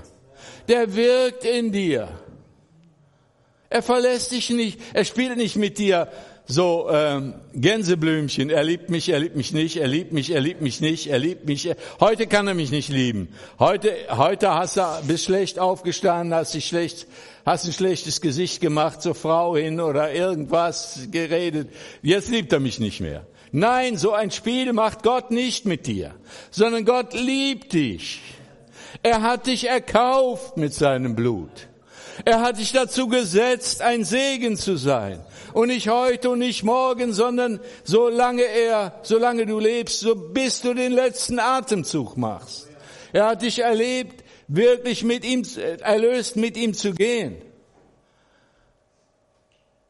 Der 0.66 0.92
wirkt 0.96 1.44
in 1.44 1.70
dir. 1.70 2.08
Er 3.70 3.82
verlässt 3.82 4.32
dich 4.32 4.50
nicht. 4.50 4.80
Er 4.92 5.04
spielt 5.04 5.36
nicht 5.36 5.54
mit 5.54 5.78
dir 5.78 6.08
so 6.46 6.90
ähm, 6.90 7.34
Gänseblümchen, 7.54 8.50
er 8.50 8.64
liebt 8.64 8.90
mich, 8.90 9.08
er 9.08 9.18
liebt 9.18 9.36
mich 9.36 9.52
nicht, 9.52 9.76
er 9.76 9.88
liebt 9.88 10.12
mich, 10.12 10.30
er 10.30 10.40
liebt 10.40 10.60
mich 10.60 10.80
nicht, 10.80 11.06
er 11.06 11.18
liebt 11.18 11.46
mich. 11.46 11.70
Heute 12.00 12.26
kann 12.26 12.46
er 12.46 12.54
mich 12.54 12.70
nicht 12.70 12.90
lieben. 12.90 13.28
Heute, 13.58 13.94
heute 14.10 14.54
hast 14.54 14.76
du 14.76 14.82
bist 15.06 15.24
schlecht 15.24 15.58
aufgestanden, 15.58 16.34
hast 16.34 16.52
dich 16.52 16.66
schlecht, 16.66 17.06
hast 17.46 17.64
ein 17.64 17.72
schlechtes 17.72 18.20
Gesicht 18.20 18.60
gemacht 18.60 19.00
zur 19.00 19.14
Frau 19.14 19.56
hin 19.56 19.80
oder 19.80 20.12
irgendwas 20.12 21.08
geredet. 21.10 21.70
Jetzt 22.02 22.28
liebt 22.28 22.52
er 22.52 22.60
mich 22.60 22.78
nicht 22.78 23.00
mehr. 23.00 23.26
Nein, 23.50 23.96
so 23.96 24.12
ein 24.12 24.30
Spiel 24.30 24.72
macht 24.72 25.02
Gott 25.02 25.30
nicht 25.30 25.64
mit 25.64 25.86
dir, 25.86 26.14
sondern 26.50 26.84
Gott 26.84 27.14
liebt 27.14 27.72
dich. 27.72 28.20
Er 29.02 29.22
hat 29.22 29.46
dich 29.46 29.68
erkauft 29.68 30.56
mit 30.56 30.74
seinem 30.74 31.14
Blut. 31.14 31.68
Er 32.24 32.40
hat 32.42 32.58
dich 32.58 32.72
dazu 32.72 33.08
gesetzt, 33.08 33.80
ein 33.82 34.04
Segen 34.04 34.56
zu 34.56 34.76
sein. 34.76 35.24
Und 35.54 35.68
nicht 35.68 35.88
heute 35.88 36.30
und 36.30 36.40
nicht 36.40 36.64
morgen, 36.64 37.12
sondern 37.12 37.60
solange 37.84 38.42
er, 38.42 38.98
solange 39.02 39.46
du 39.46 39.58
lebst, 39.58 40.00
so 40.00 40.14
bis 40.14 40.60
du 40.60 40.74
den 40.74 40.92
letzten 40.92 41.38
Atemzug 41.38 42.16
machst. 42.16 42.68
Er 43.12 43.28
hat 43.28 43.42
dich 43.42 43.60
erlebt, 43.60 44.24
wirklich 44.48 45.04
mit 45.04 45.24
ihm, 45.24 45.44
erlöst 45.80 46.36
mit 46.36 46.56
ihm 46.56 46.74
zu 46.74 46.92
gehen. 46.92 47.36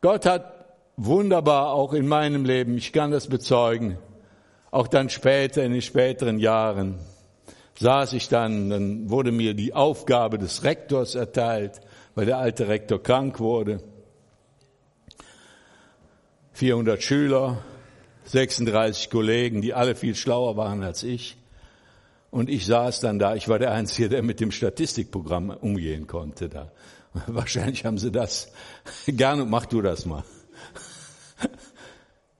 Gott 0.02 0.26
hat 0.26 0.76
wunderbar 0.98 1.72
auch 1.72 1.94
in 1.94 2.06
meinem 2.06 2.44
Leben, 2.44 2.76
ich 2.76 2.92
kann 2.92 3.10
das 3.10 3.26
bezeugen, 3.26 3.96
auch 4.70 4.86
dann 4.86 5.08
später, 5.08 5.64
in 5.64 5.72
den 5.72 5.82
späteren 5.82 6.38
Jahren, 6.38 6.98
saß 7.80 8.12
ich 8.12 8.28
dann, 8.28 8.68
dann 8.68 9.10
wurde 9.10 9.32
mir 9.32 9.54
die 9.54 9.72
Aufgabe 9.72 10.36
des 10.36 10.62
Rektors 10.62 11.14
erteilt, 11.14 11.80
weil 12.14 12.26
der 12.26 12.36
alte 12.36 12.68
Rektor 12.68 13.02
krank 13.02 13.40
wurde. 13.40 13.80
400 16.54 17.02
Schüler, 17.02 17.64
36 18.26 19.10
Kollegen, 19.10 19.60
die 19.60 19.74
alle 19.74 19.96
viel 19.96 20.14
schlauer 20.14 20.56
waren 20.56 20.82
als 20.82 21.02
ich. 21.02 21.36
Und 22.30 22.48
ich 22.48 22.66
saß 22.66 23.00
dann 23.00 23.18
da, 23.18 23.34
ich 23.34 23.48
war 23.48 23.58
der 23.58 23.72
Einzige, 23.72 24.08
der 24.08 24.22
mit 24.22 24.40
dem 24.40 24.50
Statistikprogramm 24.50 25.50
umgehen 25.50 26.06
konnte 26.06 26.48
da. 26.48 26.70
Wahrscheinlich 27.26 27.84
haben 27.84 27.98
sie 27.98 28.12
das 28.12 28.52
gerne, 29.06 29.44
mach 29.44 29.66
du 29.66 29.82
das 29.82 30.06
mal. 30.06 30.24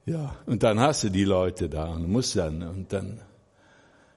Ja, 0.06 0.36
und 0.44 0.62
dann 0.62 0.78
hast 0.80 1.04
du 1.04 1.08
die 1.08 1.24
Leute 1.24 1.70
da 1.70 1.86
und 1.86 2.10
musst 2.10 2.36
dann, 2.36 2.62
und 2.62 2.92
dann, 2.92 3.22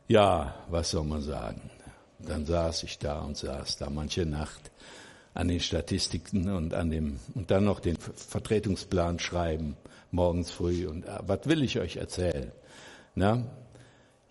ja, 0.09 0.53
was 0.69 0.91
soll 0.91 1.05
man 1.05 1.21
sagen? 1.21 1.69
Dann 2.19 2.45
saß 2.45 2.83
ich 2.83 2.99
da 2.99 3.21
und 3.21 3.37
saß 3.37 3.77
da 3.77 3.89
manche 3.89 4.25
Nacht 4.25 4.69
an 5.33 5.47
den 5.47 5.61
Statistiken 5.61 6.49
und 6.49 6.73
an 6.73 6.89
dem, 6.89 7.21
und 7.35 7.51
dann 7.51 7.63
noch 7.63 7.79
den 7.79 7.95
Vertretungsplan 7.95 9.19
schreiben, 9.19 9.77
morgens 10.11 10.51
früh. 10.51 10.87
Und 10.87 11.05
äh, 11.05 11.19
was 11.21 11.41
will 11.45 11.63
ich 11.63 11.79
euch 11.79 11.97
erzählen? 11.97 12.51
Na? 13.15 13.43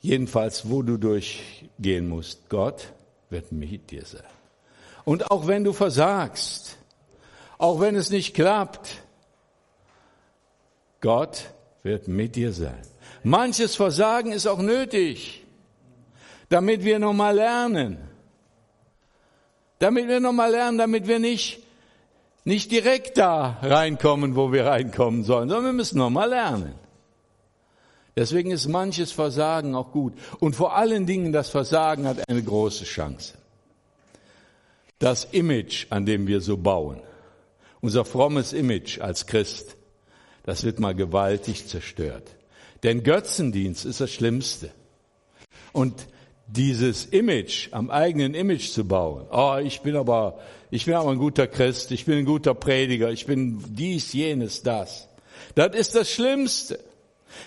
Jedenfalls, 0.00 0.68
wo 0.68 0.82
du 0.82 0.96
durchgehen 0.96 2.08
musst, 2.08 2.48
Gott 2.48 2.92
wird 3.30 3.52
mit 3.52 3.90
dir 3.90 4.04
sein. 4.04 4.22
Und 5.04 5.30
auch 5.30 5.46
wenn 5.46 5.64
du 5.64 5.72
versagst, 5.72 6.76
auch 7.58 7.80
wenn 7.80 7.96
es 7.96 8.10
nicht 8.10 8.34
klappt, 8.34 9.02
Gott 11.00 11.50
wird 11.82 12.08
mit 12.08 12.36
dir 12.36 12.52
sein. 12.52 12.82
Manches 13.22 13.76
Versagen 13.76 14.32
ist 14.32 14.46
auch 14.46 14.58
nötig, 14.58 15.44
damit 16.48 16.84
wir 16.84 16.98
nochmal 16.98 17.34
lernen. 17.36 17.98
Damit 19.78 20.08
wir 20.08 20.20
nochmal 20.20 20.50
lernen, 20.50 20.78
damit 20.78 21.06
wir 21.06 21.18
nicht, 21.18 21.65
nicht 22.46 22.70
direkt 22.70 23.18
da 23.18 23.58
reinkommen, 23.60 24.36
wo 24.36 24.52
wir 24.52 24.66
reinkommen 24.66 25.24
sollen, 25.24 25.48
sondern 25.48 25.66
wir 25.66 25.72
müssen 25.72 25.98
nochmal 25.98 26.30
lernen. 26.30 26.74
Deswegen 28.14 28.52
ist 28.52 28.68
manches 28.68 29.10
Versagen 29.10 29.74
auch 29.74 29.90
gut. 29.90 30.14
Und 30.38 30.54
vor 30.54 30.76
allen 30.76 31.06
Dingen 31.06 31.32
das 31.32 31.50
Versagen 31.50 32.06
hat 32.06 32.28
eine 32.28 32.42
große 32.42 32.84
Chance. 32.84 33.34
Das 35.00 35.24
Image, 35.24 35.86
an 35.90 36.06
dem 36.06 36.28
wir 36.28 36.40
so 36.40 36.56
bauen, 36.56 37.00
unser 37.80 38.04
frommes 38.04 38.52
Image 38.52 39.00
als 39.00 39.26
Christ, 39.26 39.76
das 40.44 40.62
wird 40.62 40.78
mal 40.78 40.94
gewaltig 40.94 41.66
zerstört. 41.66 42.36
Denn 42.84 43.02
Götzendienst 43.02 43.84
ist 43.84 44.00
das 44.00 44.12
Schlimmste. 44.12 44.70
Und 45.72 46.06
dieses 46.46 47.06
Image, 47.06 47.68
am 47.72 47.90
eigenen 47.90 48.34
Image 48.34 48.70
zu 48.70 48.86
bauen. 48.86 49.26
Oh, 49.30 49.56
ich 49.62 49.80
bin 49.80 49.96
aber, 49.96 50.38
ich 50.70 50.86
bin 50.86 50.94
aber 50.94 51.10
ein 51.10 51.18
guter 51.18 51.46
Christ, 51.46 51.90
ich 51.90 52.04
bin 52.04 52.18
ein 52.18 52.24
guter 52.24 52.54
Prediger, 52.54 53.10
ich 53.10 53.26
bin 53.26 53.62
dies, 53.68 54.12
jenes, 54.12 54.62
das. 54.62 55.08
Das 55.54 55.74
ist 55.74 55.94
das 55.94 56.10
Schlimmste. 56.10 56.78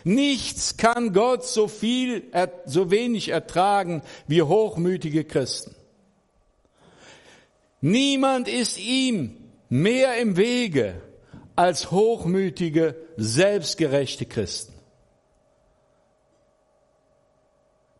Nichts 0.04 0.78
kann 0.78 1.14
Gott 1.14 1.46
so 1.46 1.68
viel, 1.68 2.24
so 2.66 2.92
wenig 2.92 3.30
ertragen 3.30 4.02
wie 4.28 4.42
hochmütige 4.42 5.24
Christen. 5.24 5.76
Niemand 7.82 8.48
ist 8.48 8.78
ihm 8.78 9.38
mehr 9.70 10.18
im 10.18 10.36
Wege 10.36 11.02
als 11.56 11.92
hochmütige, 11.92 12.96
selbstgerechte 13.18 14.26
Christen. 14.26 14.74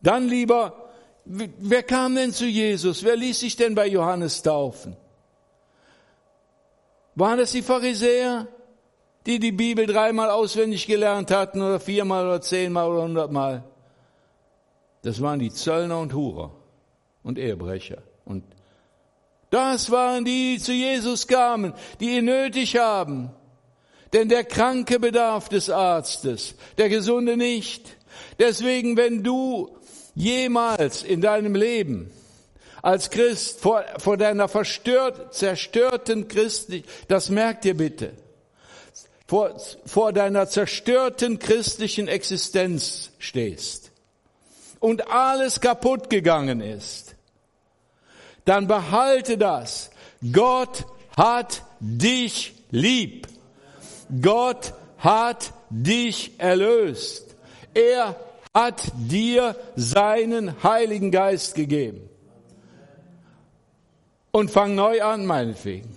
Dann 0.02 0.28
lieber 0.28 0.89
Wer 1.32 1.84
kam 1.84 2.16
denn 2.16 2.34
zu 2.34 2.48
Jesus? 2.48 3.04
Wer 3.04 3.16
ließ 3.16 3.42
sich 3.42 3.56
denn 3.56 3.76
bei 3.76 3.86
Johannes 3.86 4.42
taufen? 4.42 4.98
Waren 7.14 7.38
das 7.38 7.52
die 7.52 7.62
Pharisäer, 7.62 8.48
die 9.28 9.38
die 9.38 9.52
Bibel 9.52 9.86
dreimal 9.86 10.32
auswendig 10.32 10.88
gelernt 10.88 11.30
hatten 11.30 11.62
oder 11.62 11.80
viermal 11.80 12.26
oder 12.26 12.42
zehnmal 12.42 12.90
oder 12.90 13.04
hundertmal? 13.04 13.64
Das 15.04 15.22
waren 15.22 15.38
die 15.38 15.52
Zöllner 15.52 16.00
und 16.00 16.16
Hurer 16.16 16.52
und 17.22 17.38
Ehebrecher. 17.38 18.02
Und 18.26 18.44
das 19.52 19.92
waren 19.92 20.26
die, 20.26 20.56
die 20.56 20.64
zu 20.64 20.74
Jesus 20.74 21.28
kamen, 21.28 21.74
die 22.00 22.18
ihn 22.18 22.26
nötig 22.26 22.76
haben. 22.78 23.30
Denn 24.14 24.30
der 24.30 24.46
Kranke 24.46 25.00
bedarf 25.00 25.48
des 25.48 25.70
Arztes, 25.70 26.56
der 26.80 26.90
Gesunde 26.90 27.38
nicht. 27.38 27.98
Deswegen, 28.40 28.98
wenn 28.98 29.24
du 29.24 29.79
jemals 30.16 31.04
in 31.04 31.22
deinem 31.22 31.56
Leben 31.56 32.12
als 32.82 33.10
Christ 33.10 33.60
vor, 33.60 33.84
vor 33.98 34.18
deiner 34.18 34.48
verstört, 34.48 35.34
zerstörten 35.34 36.28
Christen, 36.28 36.84
das 37.08 37.30
merkt 37.30 37.66
ihr 37.66 37.76
bitte, 37.76 38.14
vor, 39.28 39.60
vor 39.86 40.14
deiner 40.14 40.48
zerstörten 40.48 41.40
christlichen 41.40 42.08
Existenz 42.08 43.12
stehst 43.20 43.92
und 44.80 45.10
alles 45.10 45.60
kaputt 45.60 46.10
gegangen 46.10 46.62
ist, 46.62 47.16
dann 48.46 48.68
behalte 48.68 49.38
das. 49.38 49.92
Gott 50.34 50.86
hat 51.16 51.64
dich 51.80 52.54
lieb. 52.72 53.28
Gott 54.22 54.74
hat 54.98 55.54
dich 55.70 56.32
erlöst. 56.40 57.36
Er 57.74 58.16
hat 58.60 58.92
dir 58.96 59.56
seinen 59.76 60.62
Heiligen 60.64 61.12
Geist 61.12 61.56
gegeben. 61.56 62.10
und 64.32 64.52
fang 64.52 64.76
neu 64.76 65.02
an, 65.02 65.26
meinetwegen. 65.26 65.96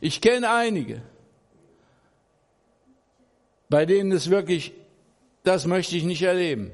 Ich 0.00 0.20
kenne 0.20 0.48
einige, 0.48 1.02
bei 3.68 3.84
denen 3.84 4.12
es 4.12 4.30
wirklich, 4.30 4.72
das 5.42 5.66
möchte 5.66 5.96
ich 5.96 6.04
nicht 6.04 6.22
erleben. 6.22 6.70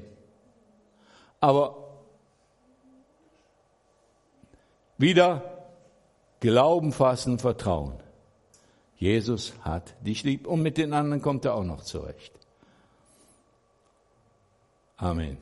Aber 1.39 1.75
wieder 4.99 5.67
Glauben 6.39 6.91
fassen, 6.91 7.39
Vertrauen. 7.39 7.95
Jesus 8.95 9.53
hat 9.61 9.95
dich 10.05 10.23
lieb 10.23 10.45
und 10.45 10.61
mit 10.61 10.77
den 10.77 10.93
anderen 10.93 11.21
kommt 11.21 11.45
er 11.45 11.55
auch 11.55 11.63
noch 11.63 11.81
zurecht. 11.81 12.38
Amen. 14.99 15.37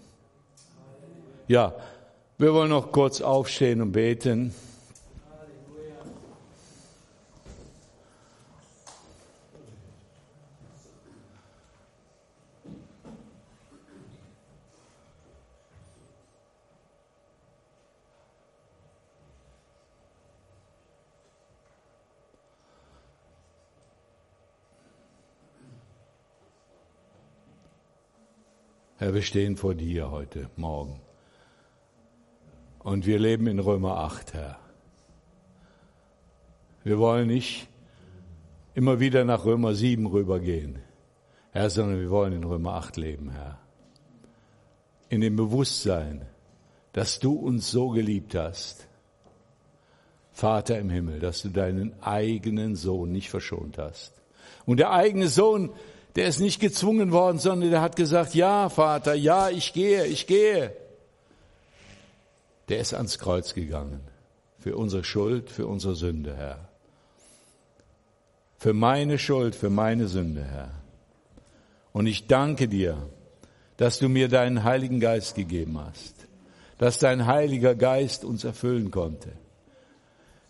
Ja, 1.47 1.73
wir 2.37 2.53
wollen 2.53 2.69
noch 2.69 2.91
kurz 2.91 3.21
aufstehen 3.21 3.81
und 3.81 3.91
beten. 3.91 4.53
Herr, 28.99 29.13
wir 29.13 29.21
stehen 29.21 29.57
vor 29.57 29.75
dir 29.75 30.09
heute 30.09 30.49
Morgen. 30.55 30.99
Und 32.79 33.05
wir 33.05 33.19
leben 33.19 33.45
in 33.45 33.59
Römer 33.59 33.97
8, 33.97 34.33
Herr. 34.33 34.57
Wir 36.83 36.97
wollen 36.97 37.27
nicht 37.27 37.67
immer 38.73 38.99
wieder 38.99 39.23
nach 39.23 39.45
Römer 39.45 39.75
7 39.75 40.07
rübergehen, 40.07 40.79
Herr, 41.51 41.69
sondern 41.69 41.99
wir 41.99 42.09
wollen 42.09 42.33
in 42.33 42.43
Römer 42.43 42.73
8 42.73 42.97
leben, 42.97 43.29
Herr. 43.29 43.59
In 45.09 45.21
dem 45.21 45.35
Bewusstsein, 45.35 46.25
dass 46.93 47.19
du 47.19 47.33
uns 47.33 47.69
so 47.69 47.89
geliebt 47.89 48.33
hast, 48.33 48.87
Vater 50.31 50.79
im 50.79 50.89
Himmel, 50.89 51.19
dass 51.19 51.43
du 51.43 51.49
deinen 51.49 51.93
eigenen 52.01 52.75
Sohn 52.75 53.11
nicht 53.11 53.29
verschont 53.29 53.77
hast. 53.77 54.13
Und 54.65 54.77
der 54.77 54.91
eigene 54.91 55.27
Sohn, 55.27 55.69
der 56.17 56.27
ist 56.27 56.39
nicht 56.39 56.59
gezwungen 56.59 57.11
worden, 57.11 57.37
sondern 57.37 57.69
der 57.69 57.81
hat 57.81 57.95
gesagt, 57.95 58.33
ja, 58.33 58.69
Vater, 58.69 59.13
ja, 59.13 59.51
ich 59.51 59.71
gehe, 59.71 60.07
ich 60.07 60.25
gehe. 60.25 60.75
Der 62.69 62.79
ist 62.79 62.95
ans 62.95 63.19
Kreuz 63.19 63.53
gegangen. 63.53 64.01
Für 64.57 64.75
unsere 64.77 65.03
Schuld, 65.03 65.51
für 65.51 65.67
unsere 65.67 65.93
Sünde, 65.93 66.35
Herr. 66.35 66.69
Für 68.57 68.73
meine 68.73 69.19
Schuld, 69.19 69.53
für 69.53 69.69
meine 69.69 70.07
Sünde, 70.07 70.43
Herr. 70.43 70.71
Und 71.93 72.07
ich 72.07 72.25
danke 72.25 72.67
dir, 72.67 72.97
dass 73.77 73.99
du 73.99 74.09
mir 74.09 74.27
deinen 74.27 74.63
Heiligen 74.63 74.99
Geist 74.99 75.35
gegeben 75.35 75.79
hast. 75.79 76.15
Dass 76.79 76.97
dein 76.97 77.27
Heiliger 77.27 77.75
Geist 77.75 78.25
uns 78.25 78.43
erfüllen 78.43 78.89
konnte. 78.89 79.33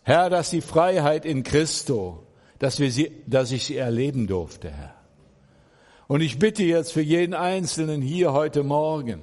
Herr, 0.03 0.29
dass 0.29 0.49
die 0.49 0.61
Freiheit 0.61 1.25
in 1.25 1.43
Christo, 1.43 2.25
dass 2.57 2.79
wir 2.79 2.89
sie, 2.89 3.11
dass 3.27 3.51
ich 3.51 3.65
sie 3.65 3.75
erleben 3.75 4.27
durfte, 4.27 4.71
Herr. 4.71 4.96
Und 6.07 6.21
ich 6.21 6.39
bitte 6.39 6.63
jetzt 6.63 6.93
für 6.93 7.01
jeden 7.01 7.33
Einzelnen 7.33 8.01
hier 8.01 8.31
heute 8.31 8.63
Morgen, 8.63 9.21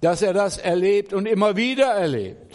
dass 0.00 0.20
er 0.22 0.32
das 0.32 0.58
erlebt 0.58 1.12
und 1.12 1.26
immer 1.26 1.56
wieder 1.56 1.86
erlebt. 1.86 2.54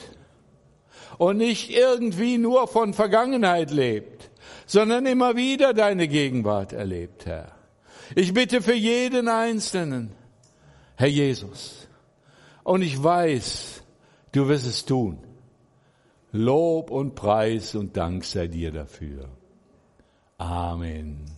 Und 1.18 1.38
nicht 1.38 1.72
irgendwie 1.72 2.38
nur 2.38 2.68
von 2.68 2.94
Vergangenheit 2.94 3.72
lebt, 3.72 4.30
sondern 4.66 5.06
immer 5.06 5.36
wieder 5.36 5.74
deine 5.74 6.08
Gegenwart 6.08 6.74
erlebt, 6.74 7.26
Herr. 7.26 7.54
Ich 8.16 8.34
bitte 8.34 8.62
für 8.62 8.76
jeden 8.76 9.28
Einzelnen, 9.28 10.12
Herr 10.96 11.08
Jesus. 11.08 11.88
Und 12.64 12.82
ich 12.82 13.02
weiß, 13.02 13.82
du 14.34 14.48
wirst 14.48 14.68
es 14.68 14.86
tun. 14.86 15.20
Lob 16.34 16.92
und 16.92 17.16
Preis 17.16 17.74
und 17.74 17.96
Dank 17.96 18.26
sei 18.26 18.48
dir 18.48 18.72
dafür. 18.72 19.30
Amen. 20.38 21.37